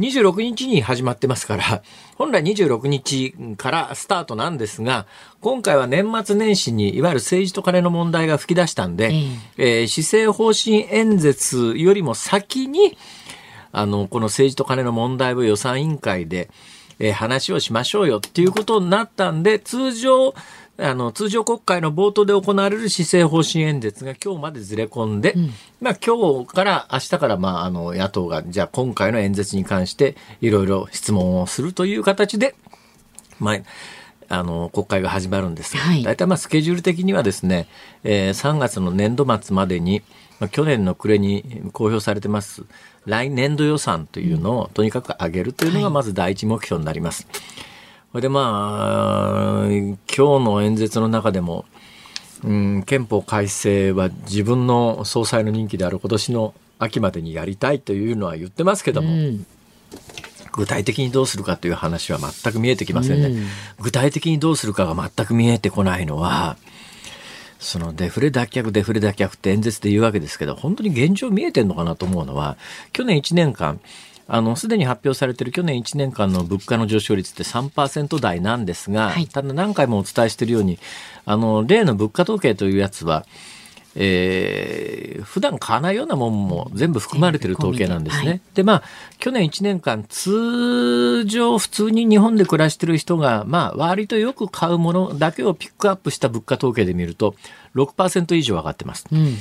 [0.00, 1.82] 26日に始まってますから、
[2.16, 5.06] 本来26日からスタートなんですが、
[5.40, 9.12] 今回は年末年始にいわゆる政治と金の問題が吹き出したんで、
[9.58, 12.96] えー、施政方針演説よりも先に、
[13.72, 16.50] あの、この政治と金の問題を予算委員会で、
[16.98, 20.34] えー、話をしましょうよっていうことになったんで、通常、
[20.82, 25.50] あの、通常国会の冒頭で行われる施政方針演説が今日までずれ込んで、うん、
[25.80, 32.54] まあ今日から明日からまああの野党がじゃあ今回の演説に関していろいろ質問をするという形で、
[33.38, 33.56] まあ、
[34.28, 37.66] あの国会が始まるんですが、はい、大体まあスケジュール的にはですね、
[38.04, 40.02] えー、3月の年度末までに、
[40.38, 42.64] まあ、去年の暮れに公表されてます
[43.06, 47.26] 来年度予算というのをとにかく上げるというのがまず第一目標になります。
[47.30, 47.40] はい、
[48.14, 51.64] でまあ今日の演説の中でも、
[52.42, 59.46] うん、憲法改正は自分の総裁の任期である今年の秋までにやりたいというのは言ってますけども、うん、
[60.52, 63.28] 具体的にどうするかという話は全く見えてきませんね。
[63.28, 63.46] うん、
[63.78, 66.56] 具体的にどうするかが全く見えてこないのは、
[67.60, 72.56] そのデフレ脱却、デフレ脱却って演説で言うわけですけど、本当に現状見えてるのかなと思うのは、
[72.92, 73.80] 去年1年間、
[74.32, 80.78] あの、すでに発表されている去年1年間の物価の上昇率って3%台なんですが、はい、ただ何回もお伝えしているように、
[81.26, 83.26] あの、例の物価統計というやつは、
[83.96, 88.28] えー、普段買わないようなもんも全部含まれてる統計なんですね。
[88.28, 88.82] はい、で、まあ、
[89.18, 97.34] 去年1年間、通常普通に日本で暮らしてる人が、まあ、割とよく買うものだけをピックアップした物価統計で見ると、
[97.74, 99.06] 6%以上上がってます。
[99.10, 99.34] うん、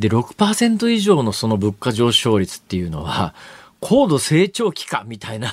[0.00, 3.34] で、6%以上のその物価上昇率っていうのは、
[3.82, 5.52] 高度成長期かみたいな、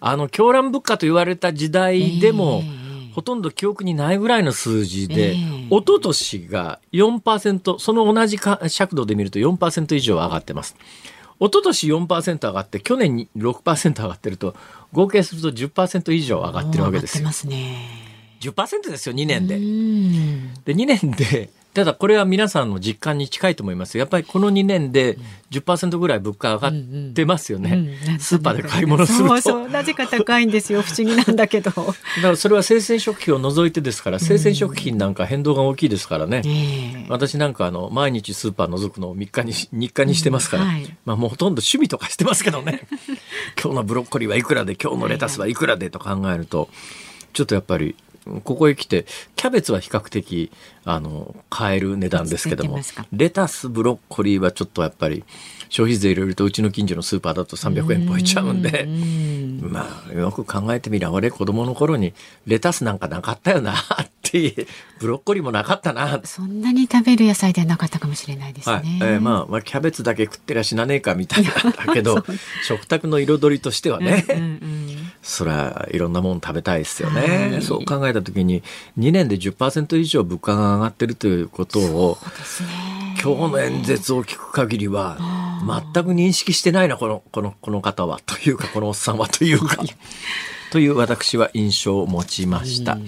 [0.00, 2.80] あの、狂乱物価と言われた時代でも、えー
[3.12, 10.76] ほとんど記憶にないぐらいの数字で、えー、一昨年が4%、その同じ尺度で見ると4%以上上がってます。
[11.40, 14.54] 一昨年4%上がって、去年に6%上がってると、
[14.92, 17.22] 合計すると10%以上上がってるわけですよ。
[17.22, 18.10] 上がってますね。
[18.40, 19.58] 10%ですよ、2年で。
[19.58, 23.96] で、2年で、ただこれは皆さんの実感に近いと思います。
[23.96, 25.18] やっぱりこの2年で
[25.52, 27.96] 10%ぐらい物価上がってますよね。
[28.06, 29.40] うんうん、スーパーで買い物すると。
[29.40, 30.82] そうなぜか高いんですよ。
[30.82, 31.70] 不思議なんだけど。
[31.70, 36.42] だからそれは生鮮食品を除いてですから、生鮮食品なんか変動が大きいですからね。
[36.44, 42.82] うん、私なんかあの、毎日スーパー覗くのを3日に、日課にしてますから、はい、まあもうほとんど趣味とかしてますけどね。
[43.62, 46.68] 今日のブロッコリーはいくらで、今日のレタスはいくらでと考えると、
[47.32, 47.94] ちょっとやっぱり
[48.44, 49.06] ここへ来て、
[49.36, 50.50] キャベツは比較的、
[50.84, 52.78] あの、買える値段ですけども、
[53.12, 55.24] レタス、ブロッコリーはちょっとやっぱり、
[55.70, 58.86] 消費税入れるとうちの近所のスーパーだと300円超えちゃうんで、
[59.62, 62.12] まあ、よく考えてみれば、俺子供の頃に
[62.46, 63.76] レタスなんかなかったよなっ
[64.22, 64.66] て
[64.98, 66.20] ブロッコリーもなかったな。
[66.24, 68.74] そんなに食べる野菜ではなかったかもしれないですね。
[68.74, 71.50] はい、えー、まあ、まあ、キャベツだけ食ってりゃ死なねえかみたいな
[71.86, 72.24] だけど、
[72.64, 74.90] 食卓の彩りとしてはね、うんうんうん。
[75.22, 78.62] そりゃいろんなもの食べたいですよね、はい、そう考えた時に
[78.98, 85.18] 2年で10%以上物価が上がってるということを、ね、今日の演説を聞く限りは
[85.94, 88.20] 全く認識してないなこのこのこの方は。
[88.24, 89.76] というかこのおっさんはというか。
[90.72, 92.98] という私は印象を持ちました。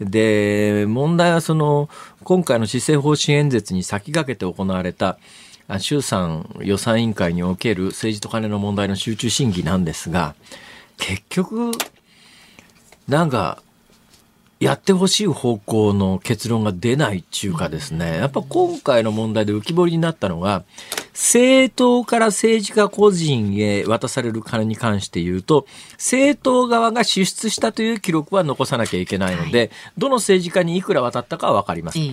[0.00, 1.90] で問題はその
[2.24, 5.18] 今回の施政方針演説に先駆けて行われた
[5.78, 10.34] 衆参予算委員会における政治と金の問題の集中審議なんですが
[11.00, 11.72] 結局、
[13.08, 13.62] なんか、
[14.60, 20.64] やってほしい方向の結論が出ないっていうかですね、やっぱ今回の問題で浮き彫りになったのが、
[21.12, 31.98] 政党から政治家個人へ渡される金に関して言うと、政党側が支出したという記録は残さなきゃいけないので、はい、どの政治家にいくら渡ったかはわかります。
[31.98, 32.12] 例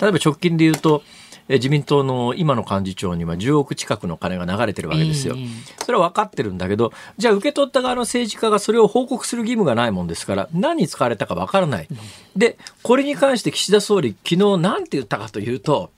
[0.00, 1.04] ば直近で言うと、
[1.48, 5.36] 自民党の今の幹事長には10億近くの金が流れてるわけですよ。
[5.84, 11.88] それは分かってるんだけど、じゃあ受け取った側の政治家がそれを報告する義務がないもんですから、何に使われたか分からない。
[12.34, 15.90] で、これに関して岸田総理、昨日何て言ったかというと、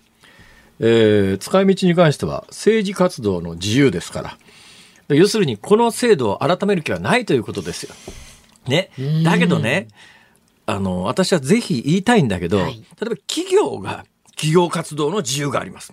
[0.80, 4.38] えー、使い道に関しては政治活動の自由ですから。
[5.08, 7.94] 要するに、この制度を改める気はないということですよ。
[8.66, 8.90] ね。
[9.24, 9.86] だけどね、
[10.66, 14.04] あの、私はぜひ言いたいんだけど、はい、例えば企業が
[14.36, 15.92] 企業活動の自由があります。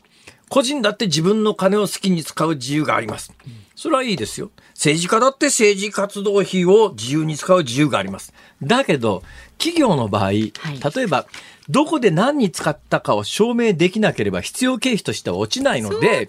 [0.50, 3.34] 個人だって自分の金を好きに使う自由があります。
[3.76, 4.52] それはいいですよ。
[4.76, 8.34] 政治家だって政治活動費を自由に使う自由があります。
[8.62, 9.24] だけど、
[9.58, 10.52] 企業の場合、例
[10.98, 11.26] えば、
[11.70, 16.28] どこで何に使ったかを証明できなければ必要経費としては落ちないので、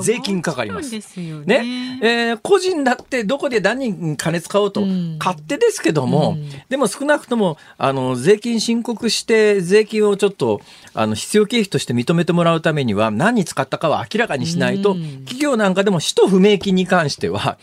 [0.00, 1.00] 税金かかります。
[1.00, 1.44] すね。
[1.44, 4.82] ね、えー、個人だってどこで何に金使おうと、
[5.18, 10.60] 勝手ですけども、うん、でも少なくとも、あの、税金申告して、税金をちょっと、
[10.94, 17.58] あの、必要経費として認めてもらうためには、何に使ったかは明らかにしないと、うん、企業なんかでも使途不明金に関しては、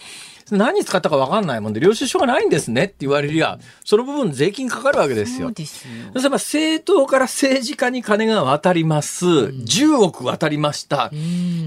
[0.58, 5.48] 何に使ったか分かんないもんで、領収書がないんですねって言われりゃ、その部分税金かかるわけですよ。
[5.48, 5.94] そうですよ。
[6.14, 9.26] 例えば政党から政治家に金が渡ります。
[9.26, 11.12] 10億渡りました。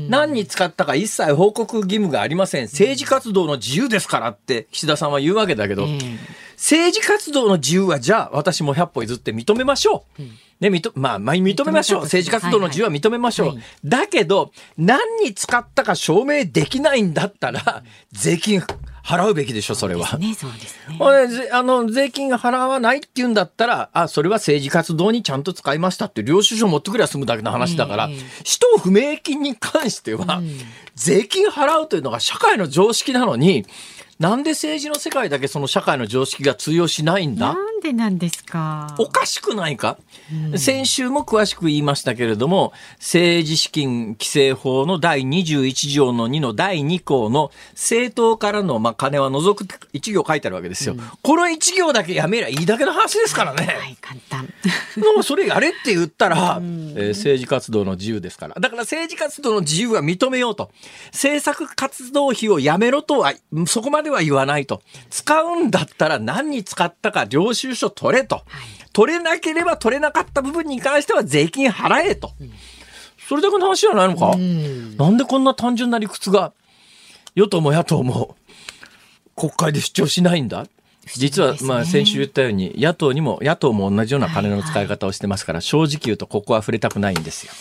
[0.09, 2.65] 何に使ったか一切報告義務がありません。
[2.65, 5.87] 政治活動の自由ですからって岸田さんは言うわけだけど、
[6.57, 10.23] 政治活動の自由はじゃあ私も100歩譲って認めましょう。
[10.59, 12.03] ね、認、まあ、まあ、認めましょう。
[12.03, 13.47] 政治活動の自由は認めましょう。
[13.49, 17.83] はいはい、だけど、何に使ったか証明できないんだったら、
[18.13, 18.63] 税金
[19.05, 20.19] 払うべきでしょ、それは。
[20.19, 21.51] ね、そうですね。
[21.53, 28.09] あの、税金が払わないって言うんだったら、あ、それは政治活動にちゃんと使いましたって領収書持ってくりゃ済むだけの話だから、
[28.43, 30.41] 使途不明金に関しては、
[30.95, 33.67] 税金払うというのが社会の常識なのに、
[34.19, 37.53] なんで政治の世界だけその社会の常識が通用しないんだ？
[37.53, 38.95] なんでなんですか？
[38.99, 39.99] おかしくないか、
[40.51, 50.95] うん、先週も詳しく言いましたけれども、政治資金規正法の第21条の2の第2項の政党からのまあ金は除く1行書いてあるわけですよ。
[50.95, 53.67] うん、この1行だけやめりゃいいだけの話ですからね。
[53.67, 54.45] はい、簡単。
[54.97, 58.55] もうそれやれって言ったら、うん、えー、政治活動の自由ですから。
[58.55, 60.71] だから政治活動の自由は認めようと。
[61.13, 63.35] 政策活動費をやめろとは、
[63.67, 64.81] そこまででは言わないと。
[65.11, 68.43] 使うんだったら何に使ったか領収書取れと。
[68.93, 72.33] 取れなければ取れなかった部分に関しては税金払えと。
[73.29, 76.53] それだけの話じゃないのか、なんでこんな単純な理屈が
[77.35, 78.37] 与党も野党も
[79.35, 80.67] 国会で主張しないんだ？
[81.15, 87.53] 実は、まあ、先週言ったように、野党にも、野党も同じような金の使い方をしてますから、正直言うと、ここは触れたくないんですよ。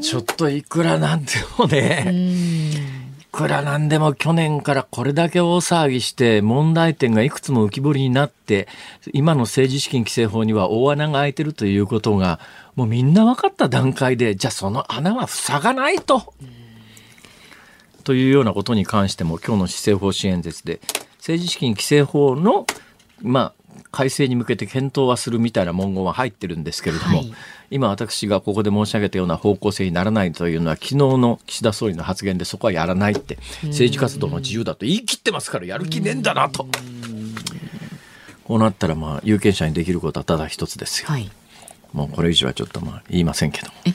[0.00, 2.97] ちょっといくらなんでもね、
[3.30, 8.68] くらなんでも去年からこれだけ大騒ぎして問題点がいくつも浮き彫りになって
[9.12, 12.40] 今の政治資金規正法には大穴が開いてるということが
[12.74, 16.32] もうみんな分かった段階でじゃあその穴は塞がないと。
[18.04, 20.80] というようなことに関しても今日の施政方針演説で
[21.18, 22.66] 政治資金規正法の
[23.20, 27.34] まあ改正に向けて検討はするみたいな文言は入ってるんですけれども、はい、
[27.70, 36.66] 今私がここで申し上げたような方向性にならないというのは昨日の岸田総理の発言でそこはやらないって政治活動の自由だと言い切ってますからやる気ねえんだなと。
[38.44, 41.08] こうなったらまあ有権者にできることはただ一つですよ。
[41.08, 41.30] はい、
[41.92, 43.92] もうこれ以上はちょっとまあ言いませんけどえ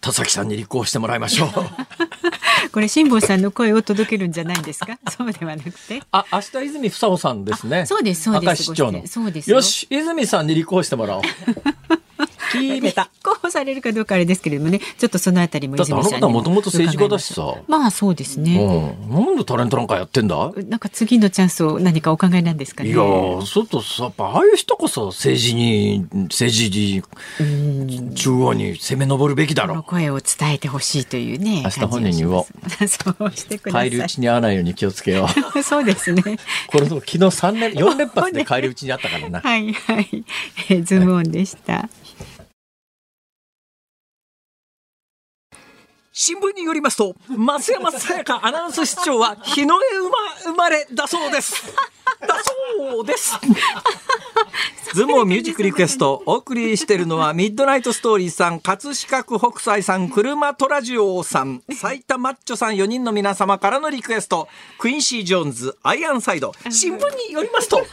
[0.00, 1.50] 田崎さんに立候補してもらいましょう。
[2.72, 4.98] これ辛坊さんの声を届けるんじゃないですか？
[5.16, 6.02] そうではなくて。
[6.12, 7.86] あ、明日泉房穂さんですね。
[7.86, 8.62] そうです、そうです。
[8.64, 9.06] 市長の。
[9.06, 9.56] そうですよ。
[9.56, 11.22] よし、泉さんに立候補してもらおう。
[12.52, 13.10] 決めた。
[13.46, 16.42] 候補されるかどうかあれですけれどもね、ちょっとそのあたりも泉さんにも。
[16.42, 17.54] ともと政治家だしさ。
[17.66, 19.26] まあそうですね、うん。
[19.26, 20.52] なんでタレントなんかやってんだ？
[20.68, 22.90] なんか次のチャンスを何かお考えなんですかね。
[22.90, 27.02] いやちょっとさ、やっぱああいう人こそ政治に、政治
[27.40, 29.82] に、中央に攻め上るべきだろう。
[29.82, 31.62] 声を伝えてほしいというね。
[31.64, 32.44] 明日本人に言おう。
[32.88, 33.90] そうしてください。
[33.90, 35.26] 帰り討ちに会わないように気をつけよ
[35.56, 35.62] う。
[35.62, 36.22] そうですね。
[36.68, 39.40] これ昨日三連、四連発で帰り討ちにあったからな。
[39.40, 40.24] はいはい。
[40.68, 41.88] えズームオンでした。
[46.18, 50.10] 新聞によりますと、松山さやかアナウンス室長は日の絵馬
[50.44, 51.62] 生まれだそうです。
[52.26, 53.38] だそうです。
[54.94, 64.48] ズームミュージックリクエストお送りしているのはミッドナイトストーリーさん葛飾区北斎さん車トラジオさん埼玉マッチョさん4人の皆様からのリクエスト
[64.78, 66.52] クインシー・ジョーンズアイアンサイド。
[66.70, 66.98] 新聞
[67.28, 67.76] によりますと。
[67.78, 67.84] こ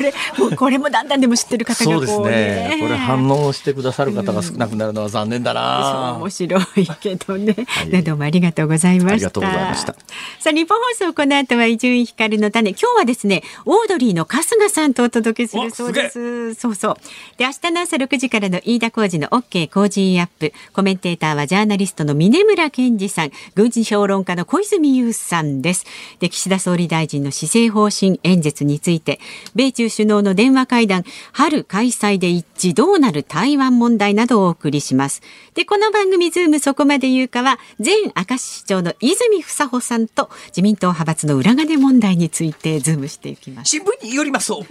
[0.00, 2.78] れもうこれもだんだんでも知ってる方がそうですね。
[2.80, 6.62] これ反応してくださる方が少なくなるのは残念だな、うん、面白い
[7.00, 9.92] けどね、はい、どうもありがとうございましたありがとうございました
[10.40, 16.54] さあ日本放送この後は伊集院光の種今日はですねオードリーの春日さんとお届けするそうです。
[16.54, 16.96] そうそう。
[17.36, 20.52] で、明日の朝6時からの飯田浩二の OK 工事アップ。
[20.72, 25.86] コメンテーターはジャーナリストの峰村健二さん、軍事評論家の小泉悠さんです。
[26.20, 29.20] で、岸田総理大臣の施政方針演説について、
[29.54, 35.22] 米中首脳の電話会談、春開催で一致どうなる台湾問題などをお送りします。
[35.54, 43.70] で、この番組ズームそこまで言うかは、前明石市長の泉房穂さんと自民党派閥の裏金問題についてズームしていきます。
[43.70, 44.64] 新聞によりますと、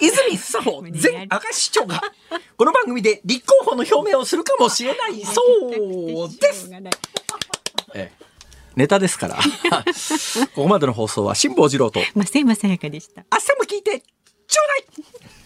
[0.00, 2.00] 泉房穂前明石市長が
[2.56, 5.42] この番組で立候補の表明をするかもしれないそ
[6.24, 6.70] うです。
[7.94, 8.20] ええ
[8.76, 9.36] ネタですから。
[10.54, 13.26] ここまでの放送は辛坊治郎と増山さやかでした。
[13.30, 14.02] 明日も聞いて
[14.46, 15.39] ちょうだい